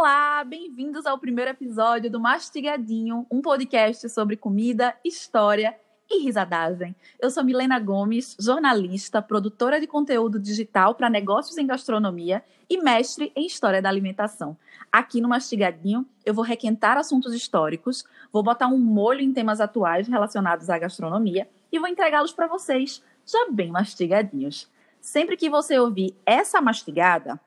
Olá, 0.00 0.42
bem-vindos 0.44 1.04
ao 1.04 1.18
primeiro 1.18 1.50
episódio 1.50 2.10
do 2.10 2.18
Mastigadinho, 2.18 3.26
um 3.30 3.42
podcast 3.42 4.08
sobre 4.08 4.34
comida, 4.34 4.96
história 5.04 5.76
e 6.10 6.22
risadagem. 6.24 6.96
Eu 7.20 7.30
sou 7.30 7.44
Milena 7.44 7.78
Gomes, 7.78 8.34
jornalista, 8.40 9.20
produtora 9.20 9.78
de 9.78 9.86
conteúdo 9.86 10.40
digital 10.40 10.94
para 10.94 11.10
negócios 11.10 11.58
em 11.58 11.66
gastronomia 11.66 12.42
e 12.66 12.80
mestre 12.80 13.30
em 13.36 13.44
história 13.44 13.82
da 13.82 13.90
alimentação. 13.90 14.56
Aqui 14.90 15.20
no 15.20 15.28
Mastigadinho, 15.28 16.06
eu 16.24 16.32
vou 16.32 16.44
requentar 16.44 16.96
assuntos 16.96 17.34
históricos, 17.34 18.02
vou 18.32 18.42
botar 18.42 18.68
um 18.68 18.78
molho 18.78 19.20
em 19.20 19.34
temas 19.34 19.60
atuais 19.60 20.08
relacionados 20.08 20.70
à 20.70 20.78
gastronomia 20.78 21.46
e 21.70 21.78
vou 21.78 21.86
entregá-los 21.86 22.32
para 22.32 22.46
vocês 22.46 23.04
já 23.26 23.48
bem 23.50 23.70
mastigadinhos. 23.70 24.66
Sempre 24.98 25.36
que 25.36 25.50
você 25.50 25.78
ouvir 25.78 26.16
essa 26.24 26.58
mastigada, 26.62 27.38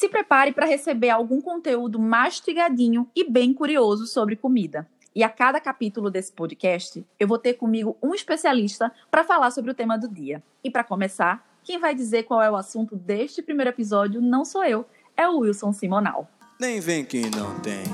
se 0.00 0.08
prepare 0.08 0.50
para 0.50 0.64
receber 0.64 1.10
algum 1.10 1.42
conteúdo 1.42 1.98
mastigadinho 1.98 3.06
e 3.14 3.22
bem 3.30 3.52
curioso 3.52 4.06
sobre 4.06 4.34
comida. 4.34 4.88
E 5.14 5.22
a 5.22 5.28
cada 5.28 5.60
capítulo 5.60 6.10
desse 6.10 6.32
podcast, 6.32 7.04
eu 7.18 7.28
vou 7.28 7.36
ter 7.36 7.52
comigo 7.52 7.98
um 8.02 8.14
especialista 8.14 8.90
para 9.10 9.24
falar 9.24 9.50
sobre 9.50 9.72
o 9.72 9.74
tema 9.74 9.98
do 9.98 10.08
dia. 10.08 10.42
E 10.64 10.70
para 10.70 10.82
começar, 10.82 11.46
quem 11.62 11.78
vai 11.78 11.94
dizer 11.94 12.22
qual 12.22 12.40
é 12.40 12.50
o 12.50 12.56
assunto 12.56 12.96
deste 12.96 13.42
primeiro 13.42 13.68
episódio 13.68 14.22
não 14.22 14.42
sou 14.42 14.64
eu, 14.64 14.86
é 15.14 15.28
o 15.28 15.40
Wilson 15.40 15.70
Simonal. 15.74 16.26
Nem 16.58 16.80
vem 16.80 17.04
que 17.04 17.28
não 17.36 17.60
tem, 17.60 17.84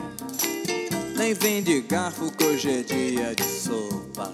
nem 1.19 1.35
vem 1.35 1.61
de 1.61 1.81
garfo 1.81 2.31
que 2.37 2.45
hoje 2.45 2.71
é 2.71 2.83
dia 2.85 3.35
de 3.35 3.43
sopa. 3.43 4.33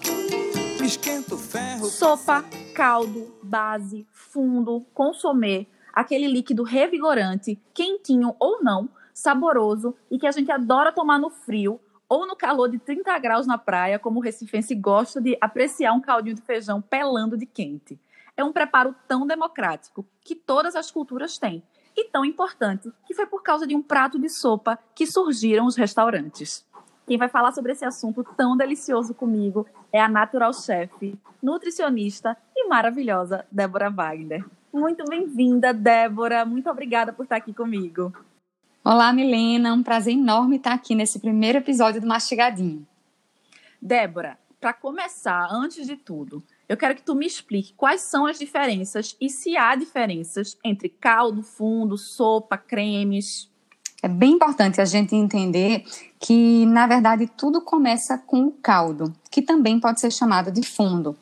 Esquenta 0.85 1.37
o 1.37 1.39
ferro. 1.39 1.87
Sopa, 1.87 2.45
caldo, 2.75 3.35
base, 3.43 4.07
fundo, 4.13 4.85
consomê, 4.93 5.66
aquele 5.92 6.27
líquido 6.27 6.62
revigorante, 6.62 7.60
quentinho 7.74 8.34
ou 8.38 8.62
não, 8.62 8.88
saboroso 9.12 9.95
e 10.10 10.18
que 10.18 10.27
a 10.27 10.32
gente 10.32 10.51
adora 10.51 10.92
tomar 10.92 11.18
no 11.18 11.30
frio 11.30 11.80
ou 12.09 12.26
no 12.26 12.37
calor 12.37 12.68
de 12.68 12.79
30 12.79 13.18
graus 13.18 13.46
na 13.46 13.57
praia, 13.57 13.99
como 13.99 14.21
o 14.21 14.23
recifense 14.23 14.74
gosta 14.74 15.21
de 15.21 15.37
apreciar 15.40 15.93
um 15.93 16.01
caldinho 16.01 16.37
de 16.37 16.43
feijão 16.43 16.80
pelando 16.80 17.37
de 17.37 17.46
quente. 17.46 17.99
É 18.37 18.45
um 18.45 18.52
preparo 18.52 18.95
tão 19.07 19.26
democrático 19.26 20.07
que 20.21 20.34
todas 20.34 20.74
as 20.76 20.90
culturas 20.90 21.38
têm 21.38 21.62
e 21.96 22.09
tão 22.09 22.24
importante 22.24 22.90
que 23.06 23.15
foi 23.15 23.27
por 23.27 23.43
causa 23.43 23.66
de 23.66 23.74
um 23.74 23.82
prato 23.82 24.18
de 24.18 24.29
sopa 24.29 24.79
que 24.95 25.06
surgiram 25.06 25.66
os 25.66 25.77
restaurantes. 25.77 26.66
Quem 27.06 27.18
vai 27.18 27.29
falar 27.29 27.52
sobre 27.52 27.73
esse 27.73 27.84
assunto 27.84 28.24
tão 28.37 28.56
delicioso 28.56 29.15
comigo 29.15 29.66
é 29.93 30.01
a 30.01 30.09
natural 30.09 30.52
chef, 30.52 31.18
nutricionista 31.43 32.37
e 32.56 32.68
maravilhosa 32.68 33.45
Débora 33.51 33.90
Wagner. 33.90 34.45
Muito 34.73 35.04
bem-vinda, 35.04 35.74
Débora. 35.74 36.46
Muito 36.46 36.70
obrigada 36.70 37.12
por 37.12 37.24
estar 37.24 37.37
aqui 37.37 37.52
comigo. 37.52 38.10
Olá, 38.82 39.12
Milena. 39.12 39.74
Um 39.74 39.82
prazer 39.82 40.15
enorme 40.15 40.56
estar 40.56 40.73
aqui 40.73 40.95
nesse 40.95 41.18
primeiro 41.18 41.59
episódio 41.59 42.01
do 42.01 42.06
Mastigadinho. 42.06 42.87
Débora, 43.80 44.38
para 44.59 44.73
começar, 44.73 45.46
antes 45.52 45.87
de 45.87 45.95
tudo, 45.96 46.43
eu 46.66 46.76
quero 46.76 46.95
que 46.95 47.02
tu 47.02 47.15
me 47.15 47.26
explique 47.26 47.74
quais 47.74 48.00
são 48.00 48.24
as 48.24 48.38
diferenças 48.38 49.15
e 49.20 49.28
se 49.28 49.59
há 49.59 49.74
diferenças 49.76 50.56
entre 50.65 50.88
caldo, 50.88 51.43
fundo, 51.43 51.98
sopa, 51.98 52.56
cremes. 52.56 53.50
É 54.02 54.09
bem 54.09 54.32
importante 54.32 54.80
a 54.80 54.87
gente 54.87 55.15
entender 55.15 55.84
que, 56.18 56.65
na 56.65 56.87
verdade, 56.87 57.26
tudo 57.37 57.60
começa 57.60 58.16
com 58.16 58.46
o 58.46 58.52
caldo, 58.52 59.12
que 59.30 59.43
também 59.43 59.78
pode 59.78 60.00
ser 60.00 60.10
chamado 60.10 60.50
de 60.50 60.62
fundo. 60.62 61.15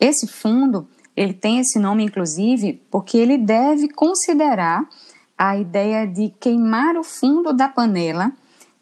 Esse 0.00 0.26
fundo 0.26 0.88
ele 1.16 1.32
tem 1.32 1.58
esse 1.58 1.78
nome, 1.78 2.04
inclusive, 2.04 2.82
porque 2.90 3.16
ele 3.16 3.38
deve 3.38 3.88
considerar 3.88 4.86
a 5.36 5.56
ideia 5.56 6.06
de 6.06 6.28
queimar 6.38 6.96
o 6.96 7.02
fundo 7.02 7.52
da 7.52 7.68
panela 7.68 8.32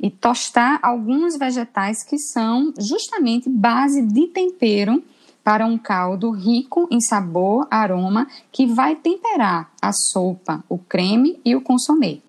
e 0.01 0.11
tostar 0.11 0.81
alguns 0.83 1.37
vegetais 1.37 2.03
que 2.03 2.19
são 2.19 2.75
justamente 2.79 3.49
base 3.49 4.03
de 4.03 4.27
tempero 4.27 5.03
para 5.43 5.67
um 5.67 5.79
caldo 5.79 6.31
rico 6.31 6.89
em 6.91 7.01
sabor, 7.01 7.69
aroma, 7.71 8.27
que 8.51 8.67
vai 8.67 8.97
temperar 8.97 9.71
a 9.81 9.93
sopa, 9.93 10.65
o 10.69 10.79
creme 10.79 11.39
e 11.45 11.55
o 11.55 11.61
consomê. 11.61 12.21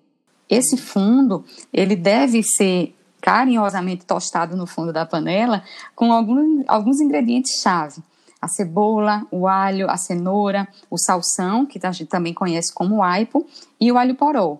Esse 0.48 0.76
fundo, 0.76 1.44
ele 1.72 1.96
deve 1.96 2.42
ser 2.42 2.94
carinhosamente 3.20 4.04
tostado 4.04 4.56
no 4.56 4.66
fundo 4.66 4.92
da 4.92 5.04
panela 5.04 5.64
com 5.94 6.12
alguns, 6.12 7.00
ingredientes-chave 7.00 8.02
a 8.40 8.48
cebola, 8.48 9.26
o 9.30 9.46
alho, 9.46 9.90
a 9.90 9.96
cenoura, 9.96 10.68
o 10.90 10.98
salsão, 10.98 11.66
que 11.66 11.84
a 11.84 11.92
gente 11.92 12.08
também 12.08 12.34
conhece 12.34 12.72
como 12.72 13.02
aipo, 13.02 13.46
e 13.80 13.90
o 13.90 13.98
alho 13.98 14.14
poró. 14.14 14.58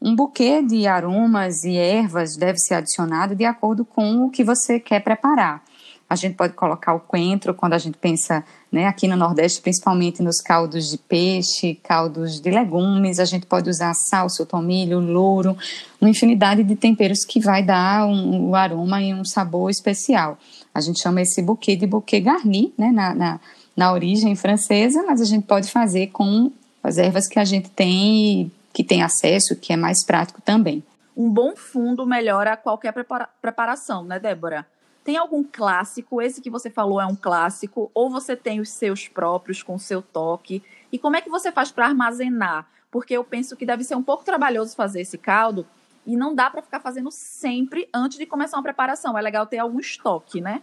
Um 0.00 0.14
buquê 0.14 0.62
de 0.62 0.86
aromas 0.86 1.64
e 1.64 1.76
ervas 1.76 2.36
deve 2.36 2.58
ser 2.58 2.74
adicionado 2.74 3.34
de 3.34 3.44
acordo 3.44 3.84
com 3.84 4.24
o 4.24 4.30
que 4.30 4.44
você 4.44 4.78
quer 4.78 5.00
preparar. 5.02 5.62
A 6.08 6.16
gente 6.16 6.36
pode 6.36 6.54
colocar 6.54 6.94
o 6.94 7.00
coentro 7.00 7.52
quando 7.52 7.74
a 7.74 7.78
gente 7.78 7.98
pensa, 7.98 8.42
né, 8.72 8.86
aqui 8.86 9.06
no 9.06 9.14
Nordeste, 9.14 9.60
principalmente 9.60 10.22
nos 10.22 10.40
caldos 10.40 10.88
de 10.88 10.96
peixe, 10.96 11.74
caldos 11.82 12.40
de 12.40 12.50
legumes. 12.50 13.18
A 13.18 13.26
gente 13.26 13.44
pode 13.44 13.68
usar 13.68 13.92
salsa, 13.92 14.46
tomilho, 14.46 15.00
louro, 15.00 15.54
uma 16.00 16.08
infinidade 16.08 16.64
de 16.64 16.76
temperos 16.76 17.26
que 17.26 17.40
vai 17.40 17.62
dar 17.62 18.06
um, 18.06 18.48
um 18.48 18.54
aroma 18.54 19.02
e 19.02 19.12
um 19.12 19.24
sabor 19.24 19.68
especial. 19.68 20.38
A 20.78 20.80
gente 20.80 21.00
chama 21.00 21.20
esse 21.20 21.42
buquê 21.42 21.74
de 21.74 21.86
buquê 21.86 22.20
garni, 22.20 22.72
né, 22.78 22.92
na, 22.92 23.14
na, 23.14 23.40
na 23.76 23.92
origem 23.92 24.36
francesa, 24.36 25.02
mas 25.02 25.20
a 25.20 25.24
gente 25.24 25.44
pode 25.44 25.70
fazer 25.72 26.06
com 26.08 26.52
as 26.82 26.98
ervas 26.98 27.26
que 27.26 27.38
a 27.38 27.44
gente 27.44 27.68
tem, 27.68 28.50
que 28.72 28.84
tem 28.84 29.02
acesso, 29.02 29.56
que 29.56 29.72
é 29.72 29.76
mais 29.76 30.04
prático 30.06 30.40
também. 30.40 30.84
Um 31.16 31.28
bom 31.28 31.56
fundo 31.56 32.06
melhora 32.06 32.56
qualquer 32.56 32.92
prepara 32.92 33.28
preparação, 33.42 34.04
né, 34.04 34.20
Débora? 34.20 34.64
Tem 35.02 35.16
algum 35.16 35.42
clássico? 35.42 36.22
Esse 36.22 36.40
que 36.40 36.48
você 36.48 36.70
falou 36.70 37.00
é 37.00 37.06
um 37.06 37.16
clássico? 37.16 37.90
Ou 37.92 38.08
você 38.08 38.36
tem 38.36 38.60
os 38.60 38.68
seus 38.68 39.08
próprios 39.08 39.62
com 39.62 39.76
seu 39.78 40.00
toque? 40.00 40.62
E 40.92 40.98
como 40.98 41.16
é 41.16 41.20
que 41.20 41.28
você 41.28 41.50
faz 41.50 41.72
para 41.72 41.86
armazenar? 41.86 42.68
Porque 42.88 43.14
eu 43.14 43.24
penso 43.24 43.56
que 43.56 43.66
deve 43.66 43.82
ser 43.82 43.96
um 43.96 44.02
pouco 44.02 44.24
trabalhoso 44.24 44.76
fazer 44.76 45.00
esse 45.00 45.18
caldo, 45.18 45.66
e 46.08 46.16
não 46.16 46.34
dá 46.34 46.48
para 46.48 46.62
ficar 46.62 46.80
fazendo 46.80 47.10
sempre 47.12 47.86
antes 47.94 48.16
de 48.16 48.24
começar 48.24 48.56
uma 48.56 48.62
preparação. 48.62 49.16
É 49.16 49.20
legal 49.20 49.46
ter 49.46 49.58
algum 49.58 49.78
estoque, 49.78 50.40
né? 50.40 50.62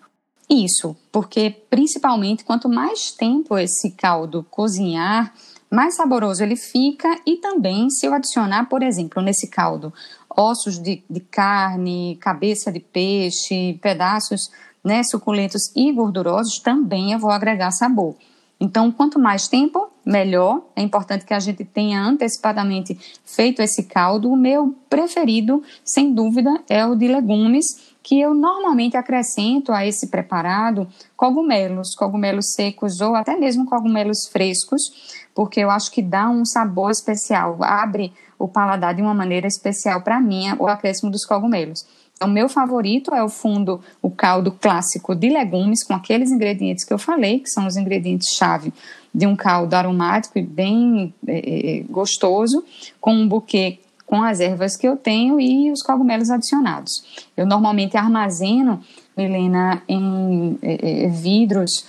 Isso, 0.49 0.97
porque 1.11 1.51
principalmente 1.69 2.43
quanto 2.43 2.67
mais 2.67 3.11
tempo 3.11 3.55
esse 3.57 3.91
caldo 3.91 4.45
cozinhar, 4.49 5.33
mais 5.69 5.95
saboroso 5.95 6.43
ele 6.43 6.55
fica 6.55 7.19
e 7.25 7.37
também 7.37 7.89
se 7.91 8.07
eu 8.07 8.13
adicionar, 8.13 8.67
por 8.67 8.81
exemplo, 8.81 9.21
nesse 9.21 9.47
caldo, 9.47 9.93
ossos 10.35 10.79
de, 10.79 11.03
de 11.07 11.19
carne, 11.19 12.17
cabeça 12.19 12.71
de 12.71 12.79
peixe, 12.79 13.79
pedaços 13.81 14.49
né, 14.83 15.03
suculentos 15.03 15.71
e 15.75 15.91
gordurosos, 15.91 16.59
também 16.59 17.11
eu 17.11 17.19
vou 17.19 17.31
agregar 17.31 17.71
sabor. 17.71 18.15
Então, 18.59 18.91
quanto 18.91 19.19
mais 19.19 19.47
tempo, 19.47 19.89
melhor. 20.05 20.61
É 20.75 20.81
importante 20.81 21.25
que 21.25 21.33
a 21.33 21.39
gente 21.39 21.65
tenha 21.65 22.01
antecipadamente 22.01 22.97
feito 23.25 23.61
esse 23.61 23.83
caldo. 23.83 24.29
O 24.29 24.37
meu 24.37 24.75
preferido, 24.89 25.63
sem 25.83 26.13
dúvida, 26.13 26.61
é 26.69 26.85
o 26.85 26.95
de 26.95 27.07
legumes, 27.07 27.95
que 28.03 28.21
eu 28.21 28.35
normalmente 28.35 28.95
acrescento 28.95 29.71
a 29.71 29.83
esse 29.83 30.07
preparado 30.07 30.87
cogumelos, 31.17 31.95
cogumelos 31.95 32.53
secos 32.53 33.01
ou 33.01 33.15
até 33.15 33.35
mesmo 33.35 33.65
cogumelos 33.65 34.27
frescos, 34.27 35.25
porque 35.33 35.59
eu 35.59 35.71
acho 35.71 35.91
que 35.91 36.03
dá 36.03 36.29
um 36.29 36.45
sabor 36.45 36.91
especial, 36.91 37.57
abre 37.61 38.13
o 38.37 38.47
paladar 38.47 38.93
de 38.93 39.01
uma 39.01 39.13
maneira 39.13 39.47
especial 39.47 40.01
para 40.01 40.19
mim, 40.21 40.53
o 40.59 40.67
acréscimo 40.67 41.09
dos 41.09 41.25
cogumelos. 41.25 41.83
O 42.21 42.27
meu 42.27 42.47
favorito 42.47 43.13
é 43.13 43.21
o 43.21 43.27
fundo, 43.27 43.81
o 44.01 44.09
caldo 44.09 44.51
clássico 44.51 45.13
de 45.13 45.29
legumes, 45.29 45.83
com 45.83 45.93
aqueles 45.93 46.31
ingredientes 46.31 46.85
que 46.85 46.93
eu 46.93 46.97
falei, 46.97 47.39
que 47.39 47.49
são 47.49 47.67
os 47.67 47.75
ingredientes-chave 47.75 48.73
de 49.13 49.27
um 49.27 49.35
caldo 49.35 49.73
aromático 49.73 50.39
e 50.39 50.41
bem 50.41 51.13
é, 51.27 51.83
gostoso, 51.89 52.63
com 53.01 53.13
um 53.13 53.27
buquê 53.27 53.79
com 54.05 54.21
as 54.21 54.39
ervas 54.39 54.77
que 54.77 54.87
eu 54.87 54.95
tenho 54.95 55.39
e 55.39 55.71
os 55.71 55.81
cogumelos 55.81 56.29
adicionados. 56.29 57.25
Eu 57.35 57.45
normalmente 57.45 57.97
armazeno, 57.97 58.79
Helena, 59.17 59.81
em 59.87 60.57
é, 60.61 61.07
vidros 61.09 61.85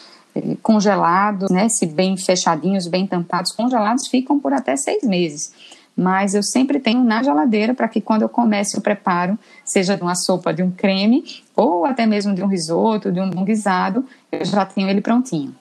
congelados, 0.62 1.50
né, 1.50 1.68
se 1.68 1.86
bem 1.86 2.16
fechadinhos, 2.16 2.86
bem 2.86 3.06
tampados, 3.06 3.52
congelados, 3.52 4.06
ficam 4.08 4.38
por 4.38 4.52
até 4.52 4.76
seis 4.76 5.02
meses 5.02 5.52
mas 5.96 6.34
eu 6.34 6.42
sempre 6.42 6.78
tenho 6.78 7.02
na 7.02 7.22
geladeira 7.22 7.74
para 7.74 7.88
que 7.88 8.02
quando 8.02 8.22
eu 8.22 8.28
comece 8.28 8.76
o 8.76 8.82
preparo, 8.82 9.38
seja 9.64 9.96
de 9.96 10.02
uma 10.02 10.14
sopa, 10.14 10.52
de 10.52 10.62
um 10.62 10.70
creme, 10.70 11.24
ou 11.56 11.86
até 11.86 12.04
mesmo 12.04 12.34
de 12.34 12.42
um 12.42 12.46
risoto, 12.46 13.10
de 13.10 13.18
um 13.18 13.30
guisado, 13.44 14.04
eu 14.30 14.44
já 14.44 14.66
tenho 14.66 14.90
ele 14.90 15.00
prontinho. 15.00 15.56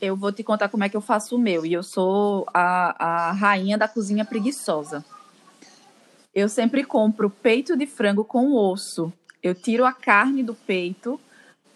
Eu 0.00 0.14
vou 0.14 0.30
te 0.30 0.44
contar 0.44 0.68
como 0.68 0.84
é 0.84 0.88
que 0.88 0.96
eu 0.96 1.00
faço 1.00 1.34
o 1.34 1.38
meu, 1.38 1.66
e 1.66 1.72
eu 1.72 1.82
sou 1.82 2.46
a, 2.54 3.30
a 3.30 3.32
rainha 3.32 3.76
da 3.76 3.88
cozinha 3.88 4.24
preguiçosa. 4.24 5.04
Eu 6.32 6.48
sempre 6.48 6.84
compro 6.84 7.30
peito 7.30 7.76
de 7.76 7.86
frango 7.86 8.24
com 8.24 8.54
osso. 8.54 9.12
Eu 9.42 9.54
tiro 9.54 9.84
a 9.84 9.92
carne 9.92 10.42
do 10.42 10.54
peito, 10.54 11.18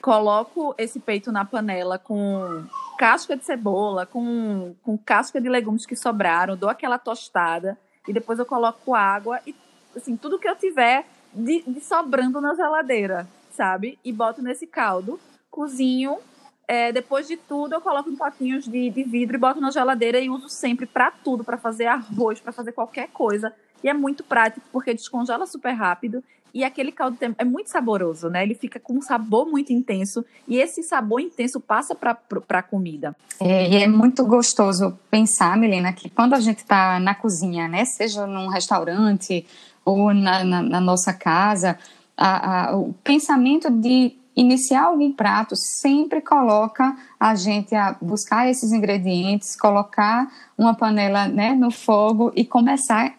coloco 0.00 0.74
esse 0.78 1.00
peito 1.00 1.32
na 1.32 1.44
panela 1.44 1.98
com 1.98 2.64
casca 2.98 3.36
de 3.36 3.44
cebola, 3.44 4.04
com, 4.04 4.74
com 4.82 4.98
casca 4.98 5.40
de 5.40 5.48
legumes 5.48 5.86
que 5.86 5.94
sobraram, 5.94 6.56
dou 6.56 6.68
aquela 6.68 6.98
tostada 6.98 7.78
e 8.08 8.12
depois 8.12 8.40
eu 8.40 8.44
coloco 8.44 8.94
água 8.94 9.40
e 9.46 9.54
assim, 9.96 10.16
tudo 10.16 10.38
que 10.38 10.48
eu 10.48 10.56
tiver 10.56 11.06
de, 11.32 11.62
de 11.62 11.80
sobrando 11.80 12.40
na 12.40 12.54
geladeira, 12.56 13.28
sabe? 13.52 13.98
E 14.04 14.12
boto 14.12 14.42
nesse 14.42 14.66
caldo, 14.66 15.18
cozinho. 15.48 16.18
É, 16.66 16.92
depois 16.92 17.26
de 17.26 17.36
tudo, 17.36 17.74
eu 17.74 17.80
coloco 17.80 18.10
em 18.10 18.16
potinhos 18.16 18.66
de, 18.66 18.90
de 18.90 19.02
vidro 19.04 19.36
e 19.36 19.40
boto 19.40 19.60
na 19.60 19.70
geladeira 19.70 20.18
e 20.18 20.28
uso 20.28 20.48
sempre 20.48 20.84
para 20.84 21.10
tudo, 21.10 21.44
para 21.44 21.56
fazer 21.56 21.86
arroz, 21.86 22.40
para 22.40 22.52
fazer 22.52 22.72
qualquer 22.72 23.08
coisa. 23.08 23.54
E 23.82 23.88
é 23.88 23.94
muito 23.94 24.24
prático 24.24 24.66
porque 24.72 24.92
descongela 24.92 25.46
super 25.46 25.72
rápido 25.72 26.22
e 26.52 26.64
aquele 26.64 26.92
caldo 26.92 27.16
é 27.36 27.44
muito 27.44 27.70
saboroso, 27.70 28.28
né? 28.28 28.42
Ele 28.42 28.54
fica 28.54 28.80
com 28.80 28.94
um 28.94 29.02
sabor 29.02 29.46
muito 29.46 29.72
intenso 29.72 30.24
e 30.46 30.58
esse 30.58 30.82
sabor 30.82 31.20
intenso 31.20 31.60
passa 31.60 31.94
para 31.94 32.18
a 32.48 32.62
comida. 32.62 33.14
É, 33.40 33.68
e 33.68 33.76
é 33.82 33.86
muito 33.86 34.24
gostoso 34.24 34.98
pensar, 35.10 35.56
Milena, 35.56 35.92
que 35.92 36.08
quando 36.08 36.34
a 36.34 36.40
gente 36.40 36.58
está 36.58 36.98
na 36.98 37.14
cozinha, 37.14 37.68
né? 37.68 37.84
Seja 37.84 38.26
num 38.26 38.48
restaurante 38.48 39.46
ou 39.84 40.12
na, 40.12 40.44
na, 40.44 40.62
na 40.62 40.80
nossa 40.80 41.12
casa, 41.12 41.78
a, 42.16 42.70
a, 42.70 42.76
o 42.76 42.92
pensamento 43.04 43.70
de 43.70 44.16
iniciar 44.40 44.84
algum 44.84 45.12
prato 45.12 45.56
sempre 45.56 46.20
coloca 46.20 46.96
a 47.18 47.34
gente 47.34 47.74
a 47.74 47.96
buscar 48.00 48.48
esses 48.48 48.70
ingredientes, 48.72 49.56
colocar 49.56 50.30
uma 50.56 50.74
panela 50.74 51.26
né, 51.26 51.54
no 51.54 51.72
fogo 51.72 52.32
e 52.36 52.44
começar, 52.44 53.14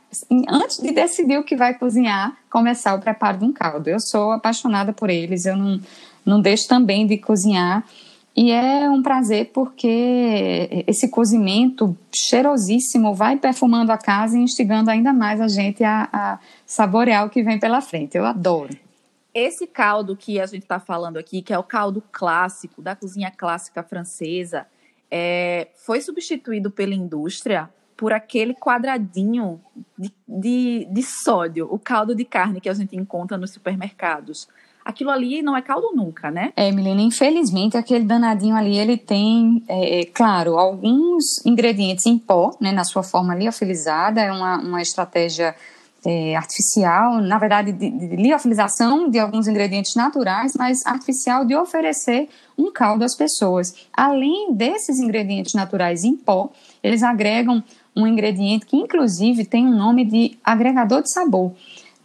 antes 0.47 0.81
de 0.81 0.91
decidir 0.91 1.37
o 1.37 1.43
que 1.43 1.57
vai 1.57 1.73
cozinhar, 1.73 2.37
começar 2.49 2.95
o 2.95 3.01
preparo 3.01 3.37
de 3.37 3.45
um 3.45 3.51
caldo. 3.51 3.89
Eu 3.89 3.99
sou 3.99 4.31
apaixonada 4.31 4.93
por 4.93 5.09
eles, 5.09 5.45
eu 5.45 5.57
não, 5.57 5.81
não 6.25 6.41
deixo 6.41 6.69
também 6.69 7.05
de 7.05 7.17
cozinhar. 7.17 7.83
E 8.33 8.51
é 8.51 8.89
um 8.89 9.03
prazer 9.03 9.51
porque 9.53 10.85
esse 10.87 11.09
cozimento 11.09 11.97
cheirosíssimo 12.15 13.13
vai 13.13 13.35
perfumando 13.35 13.91
a 13.91 13.97
casa 13.97 14.37
e 14.37 14.41
instigando 14.41 14.89
ainda 14.89 15.11
mais 15.11 15.41
a 15.41 15.49
gente 15.49 15.83
a, 15.83 16.07
a 16.13 16.39
saborear 16.65 17.25
o 17.25 17.29
que 17.29 17.43
vem 17.43 17.59
pela 17.59 17.81
frente. 17.81 18.17
Eu 18.17 18.25
adoro. 18.25 18.88
Esse 19.33 19.67
caldo 19.67 20.15
que 20.15 20.39
a 20.39 20.45
gente 20.45 20.63
está 20.63 20.79
falando 20.79 21.17
aqui, 21.17 21.41
que 21.41 21.53
é 21.53 21.57
o 21.57 21.63
caldo 21.63 22.03
clássico, 22.11 22.81
da 22.81 22.95
cozinha 22.95 23.31
clássica 23.31 23.83
francesa, 23.83 24.65
é, 25.11 25.67
foi 25.75 26.01
substituído 26.01 26.71
pela 26.71 26.93
indústria 26.93 27.69
por 27.95 28.13
aquele 28.13 28.53
quadradinho 28.53 29.59
de, 29.97 30.11
de, 30.25 30.87
de, 30.89 31.03
sódio, 31.03 31.67
o 31.69 31.77
caldo 31.77 32.15
de 32.15 32.23
carne 32.23 32.61
que 32.61 32.69
a 32.69 32.73
gente 32.73 32.95
encontra 32.95 33.37
nos 33.37 33.51
supermercados. 33.51 34.47
Aquilo 34.85 35.11
ali 35.11 35.41
não 35.41 35.55
é 35.55 35.61
caldo 35.61 35.91
nunca, 35.93 36.31
né? 36.31 36.53
É, 36.55 36.71
Milena, 36.71 37.01
infelizmente 37.01 37.75
aquele 37.75 38.05
danadinho 38.05 38.55
ali, 38.55 38.77
ele 38.77 38.97
tem, 38.97 39.61
é, 39.67 39.99
é 39.99 40.05
claro, 40.05 40.57
alguns 40.57 41.45
ingredientes 41.45 42.05
em 42.05 42.17
pó, 42.17 42.55
né, 42.61 42.71
na 42.71 42.85
sua 42.85 43.03
forma 43.03 43.35
liofilizada, 43.35 44.21
é 44.21 44.31
uma, 44.31 44.57
uma 44.59 44.81
estratégia 44.81 45.53
é, 46.05 46.35
artificial, 46.35 47.19
na 47.21 47.37
verdade, 47.37 47.71
de, 47.71 47.89
de 47.89 48.15
liofilização 48.15 49.09
de 49.09 49.19
alguns 49.19 49.47
ingredientes 49.47 49.95
naturais, 49.95 50.53
mas 50.57 50.85
artificial 50.85 51.45
de 51.45 51.55
oferecer 51.55 52.29
um 52.57 52.71
caldo 52.71 53.03
às 53.03 53.15
pessoas. 53.15 53.73
Além 53.93 54.53
desses 54.53 54.99
ingredientes 54.99 55.53
naturais 55.53 56.03
em 56.03 56.15
pó, 56.15 56.49
eles 56.81 57.03
agregam 57.03 57.63
um 57.95 58.07
ingrediente 58.07 58.65
que, 58.65 58.77
inclusive, 58.77 59.45
tem 59.45 59.65
um 59.65 59.75
nome 59.75 60.05
de 60.05 60.37
agregador 60.43 61.01
de 61.01 61.11
sabor, 61.11 61.53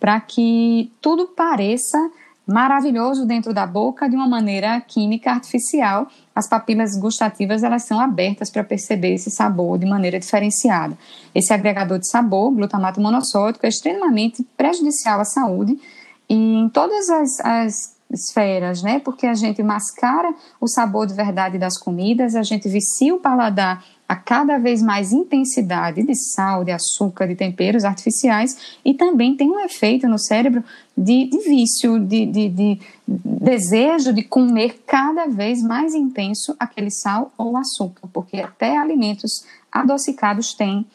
para 0.00 0.20
que 0.20 0.90
tudo 1.00 1.28
pareça 1.28 1.98
maravilhoso 2.46 3.24
dentro 3.24 3.54
da 3.54 3.66
boca 3.66 4.08
de 4.08 4.14
uma 4.14 4.28
maneira 4.28 4.80
química 4.80 5.30
artificial. 5.30 6.08
As 6.34 6.48
papilas 6.48 6.96
gustativas 6.98 7.62
elas 7.62 7.84
são 7.84 7.98
abertas 7.98 8.50
para 8.50 8.62
perceber 8.62 9.14
esse 9.14 9.30
sabor 9.30 9.78
de 9.78 9.86
maneira 9.86 10.20
diferenciada. 10.20 10.96
Esse 11.34 11.52
agregador 11.52 11.98
de 11.98 12.08
sabor, 12.08 12.52
glutamato 12.52 13.00
monossódico, 13.00 13.64
é 13.64 13.68
extremamente 13.68 14.42
prejudicial 14.56 15.20
à 15.20 15.24
saúde 15.24 15.78
e 16.28 16.34
em 16.34 16.68
todas 16.68 17.08
as, 17.08 17.40
as 17.40 17.94
esferas, 18.10 18.82
né? 18.82 19.00
Porque 19.00 19.26
a 19.26 19.34
gente 19.34 19.62
mascara 19.62 20.32
o 20.60 20.68
sabor 20.68 21.06
de 21.06 21.14
verdade 21.14 21.58
das 21.58 21.78
comidas, 21.78 22.34
a 22.34 22.42
gente 22.42 22.68
vicia 22.68 23.14
o 23.14 23.18
paladar 23.18 23.84
a 24.14 24.16
cada 24.16 24.58
vez 24.58 24.80
mais 24.80 25.12
intensidade 25.12 26.02
de 26.04 26.14
sal, 26.14 26.64
de 26.64 26.70
açúcar, 26.70 27.26
de 27.26 27.34
temperos 27.34 27.84
artificiais 27.84 28.78
e 28.84 28.94
também 28.94 29.36
tem 29.36 29.50
um 29.50 29.58
efeito 29.58 30.08
no 30.08 30.18
cérebro 30.18 30.62
de, 30.96 31.26
de 31.26 31.38
vício, 31.40 31.98
de, 31.98 32.24
de, 32.24 32.48
de, 32.48 32.80
desejo 33.06 34.12
de 34.12 34.22
comer 34.22 34.84
cada 34.86 35.26
vez 35.26 35.60
mais 35.60 35.94
intenso 35.94 36.54
aquele 36.60 36.90
sal 36.90 37.32
ou 37.36 37.56
açúcar, 37.56 38.08
porque 38.12 38.38
até 38.38 38.76
alimentos 38.76 39.44
adocicados 39.70 40.54
têm 40.54 40.86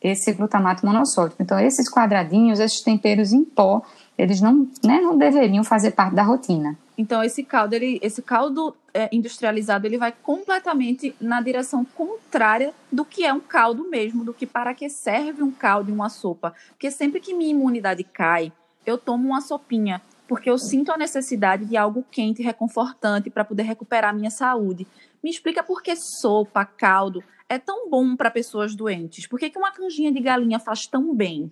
esse 0.00 0.32
glutamato 0.32 0.86
monossódico. 0.86 1.42
Então, 1.42 1.58
esses 1.58 1.90
quadradinhos, 1.90 2.60
esses 2.60 2.80
temperos 2.80 3.32
em 3.32 3.44
pó, 3.44 3.82
eles 4.16 4.40
não, 4.40 4.68
né, 4.84 5.00
não 5.00 5.18
deveriam 5.18 5.64
fazer 5.64 5.90
parte 5.90 6.14
da 6.14 6.22
rotina. 6.22 6.78
Então 6.98 7.22
esse 7.22 7.44
caldo, 7.44 7.74
ele, 7.74 8.00
esse 8.02 8.20
caldo 8.20 8.76
é, 8.92 9.08
industrializado, 9.12 9.86
ele 9.86 9.96
vai 9.96 10.10
completamente 10.10 11.14
na 11.20 11.40
direção 11.40 11.84
contrária 11.84 12.74
do 12.90 13.04
que 13.04 13.24
é 13.24 13.32
um 13.32 13.38
caldo 13.38 13.88
mesmo, 13.88 14.24
do 14.24 14.34
que 14.34 14.44
para 14.44 14.74
que 14.74 14.90
serve 14.90 15.40
um 15.40 15.52
caldo 15.52 15.90
e 15.90 15.94
uma 15.94 16.08
sopa. 16.08 16.52
Porque 16.70 16.90
sempre 16.90 17.20
que 17.20 17.32
minha 17.32 17.52
imunidade 17.52 18.02
cai, 18.02 18.52
eu 18.84 18.98
tomo 18.98 19.28
uma 19.28 19.40
sopinha, 19.40 20.02
porque 20.26 20.50
eu 20.50 20.58
sinto 20.58 20.90
a 20.90 20.98
necessidade 20.98 21.66
de 21.66 21.76
algo 21.76 22.04
quente 22.10 22.42
e 22.42 22.44
reconfortante 22.44 23.30
para 23.30 23.44
poder 23.44 23.62
recuperar 23.62 24.12
minha 24.12 24.30
saúde. 24.30 24.84
Me 25.22 25.30
explica 25.30 25.62
por 25.62 25.80
que 25.80 25.94
sopa, 25.94 26.64
caldo 26.64 27.22
é 27.48 27.58
tão 27.58 27.88
bom 27.88 28.14
para 28.14 28.30
pessoas 28.30 28.74
doentes? 28.74 29.26
Por 29.26 29.38
que, 29.38 29.48
que 29.48 29.58
uma 29.58 29.72
canjinha 29.72 30.12
de 30.12 30.20
galinha 30.20 30.58
faz 30.58 30.86
tão 30.86 31.14
bem? 31.14 31.50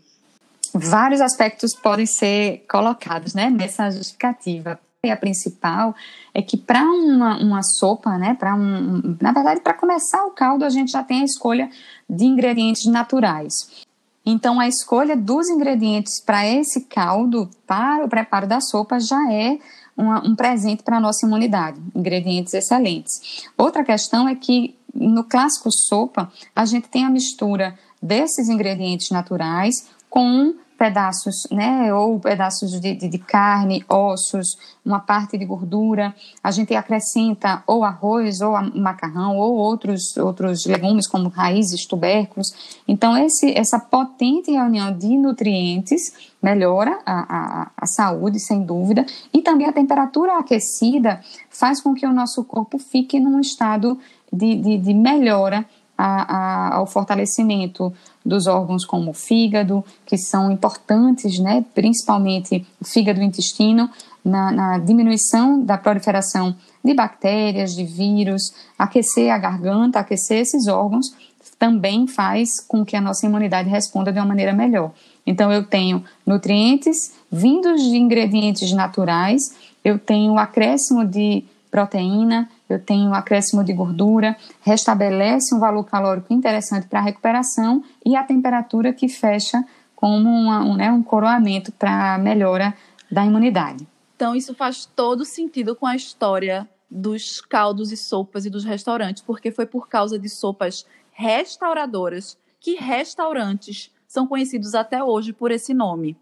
Vários 0.75 1.23
aspectos 1.23 1.75
podem 1.75 2.05
ser 2.05 2.67
colocados 2.69 3.33
né, 3.33 3.49
nessa 3.49 3.91
justificativa 3.91 4.79
a 5.05 5.17
principal 5.17 5.95
é 6.35 6.43
que 6.43 6.57
para 6.57 6.83
uma, 6.83 7.39
uma 7.39 7.63
sopa, 7.63 8.17
né, 8.19 8.35
para 8.35 8.55
um, 8.55 9.17
na 9.21 9.33
verdade, 9.33 9.61
para 9.61 9.75
começar 9.75 10.25
o 10.25 10.31
caldo, 10.31 10.65
a 10.65 10.69
gente 10.69 10.91
já 10.91 11.03
tem 11.03 11.21
a 11.21 11.25
escolha 11.25 11.71
de 12.09 12.25
ingredientes 12.25 12.87
naturais. 12.87 13.85
Então, 14.25 14.59
a 14.59 14.67
escolha 14.67 15.17
dos 15.17 15.49
ingredientes 15.49 16.21
para 16.21 16.47
esse 16.47 16.87
caldo, 16.87 17.49
para 17.67 18.05
o 18.05 18.09
preparo 18.09 18.47
da 18.47 18.61
sopa, 18.61 18.99
já 18.99 19.33
é 19.33 19.59
uma, 19.97 20.27
um 20.27 20.35
presente 20.35 20.83
para 20.83 20.97
a 20.97 21.01
nossa 21.01 21.25
imunidade. 21.25 21.81
Ingredientes 21.95 22.53
excelentes. 22.53 23.47
Outra 23.57 23.85
questão 23.85 24.29
é 24.29 24.35
que 24.35 24.77
no 24.93 25.23
clássico 25.23 25.71
sopa, 25.71 26.33
a 26.55 26.65
gente 26.65 26.89
tem 26.89 27.05
a 27.05 27.11
mistura 27.11 27.79
desses 28.03 28.49
ingredientes 28.49 29.11
naturais 29.11 29.89
com 30.11 30.55
pedaços, 30.77 31.47
né, 31.51 31.93
ou 31.93 32.21
pedaços 32.21 32.81
de, 32.81 32.95
de, 32.95 33.09
de, 33.09 33.19
carne, 33.19 33.85
ossos, 33.89 34.59
uma 34.85 35.01
parte 35.01 35.39
de 35.39 35.45
gordura. 35.45 36.15
A 36.43 36.51
gente 36.51 36.75
acrescenta 36.75 37.63
ou 37.67 37.83
arroz, 37.83 38.41
ou 38.41 38.53
macarrão, 38.75 39.37
ou 39.39 39.55
outros, 39.57 40.17
outros 40.17 40.67
legumes 40.67 41.07
como 41.07 41.29
raízes, 41.29 41.87
tubérculos. 41.87 42.79
Então, 42.87 43.17
esse, 43.17 43.57
essa 43.57 43.79
potente 43.79 44.51
reunião 44.51 44.93
de 44.93 45.17
nutrientes 45.17 46.33
melhora 46.43 46.99
a, 47.05 47.37
a, 47.37 47.71
a 47.77 47.87
saúde, 47.87 48.39
sem 48.39 48.63
dúvida, 48.63 49.05
e 49.33 49.43
também 49.43 49.67
a 49.67 49.73
temperatura 49.73 50.39
aquecida 50.39 51.21
faz 51.49 51.81
com 51.81 51.95
que 51.95 52.07
o 52.07 52.13
nosso 52.13 52.45
corpo 52.45 52.79
fique 52.79 53.19
num 53.19 53.41
estado 53.41 53.99
de, 54.33 54.55
de, 54.57 54.79
de 54.79 54.95
melhora 54.95 55.67
a, 55.97 56.75
ao 56.77 56.87
fortalecimento 56.87 57.93
dos 58.27 58.47
órgãos 58.47 58.85
como 58.85 59.11
o 59.11 59.15
fígado, 59.15 59.85
que 60.05 60.19
são 60.19 60.51
importantes, 60.51 61.39
né, 61.39 61.65
principalmente 61.75 62.67
o 62.81 62.85
fígado 62.85 63.21
e 63.21 63.23
o 63.23 63.27
intestino, 63.27 63.89
na, 64.25 64.51
na, 64.51 64.79
diminuição 64.79 65.63
da 65.63 65.79
proliferação 65.79 66.57
de 66.85 66.93
bactérias, 66.93 67.75
de 67.75 67.85
vírus, 67.85 68.53
aquecer 68.77 69.33
a 69.33 69.39
garganta, 69.39 70.01
aquecer 70.01 70.39
esses 70.39 70.67
órgãos, 70.67 71.15
também 71.59 72.07
faz 72.07 72.61
com 72.61 72.85
que 72.85 72.97
a 72.97 73.01
nossa 73.01 73.25
imunidade 73.25 73.69
responda 73.69 74.13
de 74.13 74.19
uma 74.19 74.27
maneira 74.27 74.53
melhor. 74.53 74.93
Então, 75.27 75.53
eu 75.53 75.65
tenho 75.65 76.05
nutrientes 76.27 77.15
vindos 77.31 77.83
de 77.83 77.97
ingredientes 77.97 78.73
naturais, 78.73 79.55
eu 79.85 79.99
tenho 79.99 80.37
acréscimo 80.39 81.05
de 81.05 81.45
proteína, 81.71 82.49
eu 82.69 82.79
tenho 82.79 83.11
um 83.11 83.15
acréscimo 83.15 83.63
de 83.63 83.73
gordura, 83.73 84.37
restabelece 84.61 85.55
um 85.55 85.61
valor 85.61 85.85
calórico 85.85 86.33
interessante 86.33 86.87
para 86.87 86.99
a 86.99 87.03
recuperação 87.03 87.83
e 88.05 88.17
a 88.17 88.25
temperatura 88.25 88.93
que 88.93 89.09
fecha 89.09 89.65
como 89.95 90.29
uma, 90.29 90.63
um, 90.63 90.77
né, 90.77 90.91
um 90.91 91.03
coroamento 91.03 91.73
para 91.73 92.15
a 92.15 92.19
melhora 92.19 92.75
da 93.11 93.25
imunidade. 93.25 93.87
Então, 94.15 94.35
isso 94.35 94.55
faz 94.55 94.87
todo 94.87 95.25
sentido 95.25 95.77
com 95.77 95.87
a 95.87 95.95
história 95.95 96.69
dos 96.91 97.41
caldos 97.41 97.93
e 97.93 97.97
sopas 97.97 98.47
e 98.47 98.51
dos 98.51 98.65
restaurantes, 98.65 99.23
porque 99.23 99.51
foi 99.51 99.67
por 99.67 99.89
causa 99.89 100.19
de 100.19 100.29
sopas 100.29 100.87
restauradoras 101.13 102.39
que 102.61 102.75
restaurantes 102.75 103.91
são 104.07 104.27
conhecidos 104.27 104.75
até 104.75 105.03
hoje 105.03 105.33
por 105.33 105.51
esse 105.51 105.75
nome. 105.75 106.17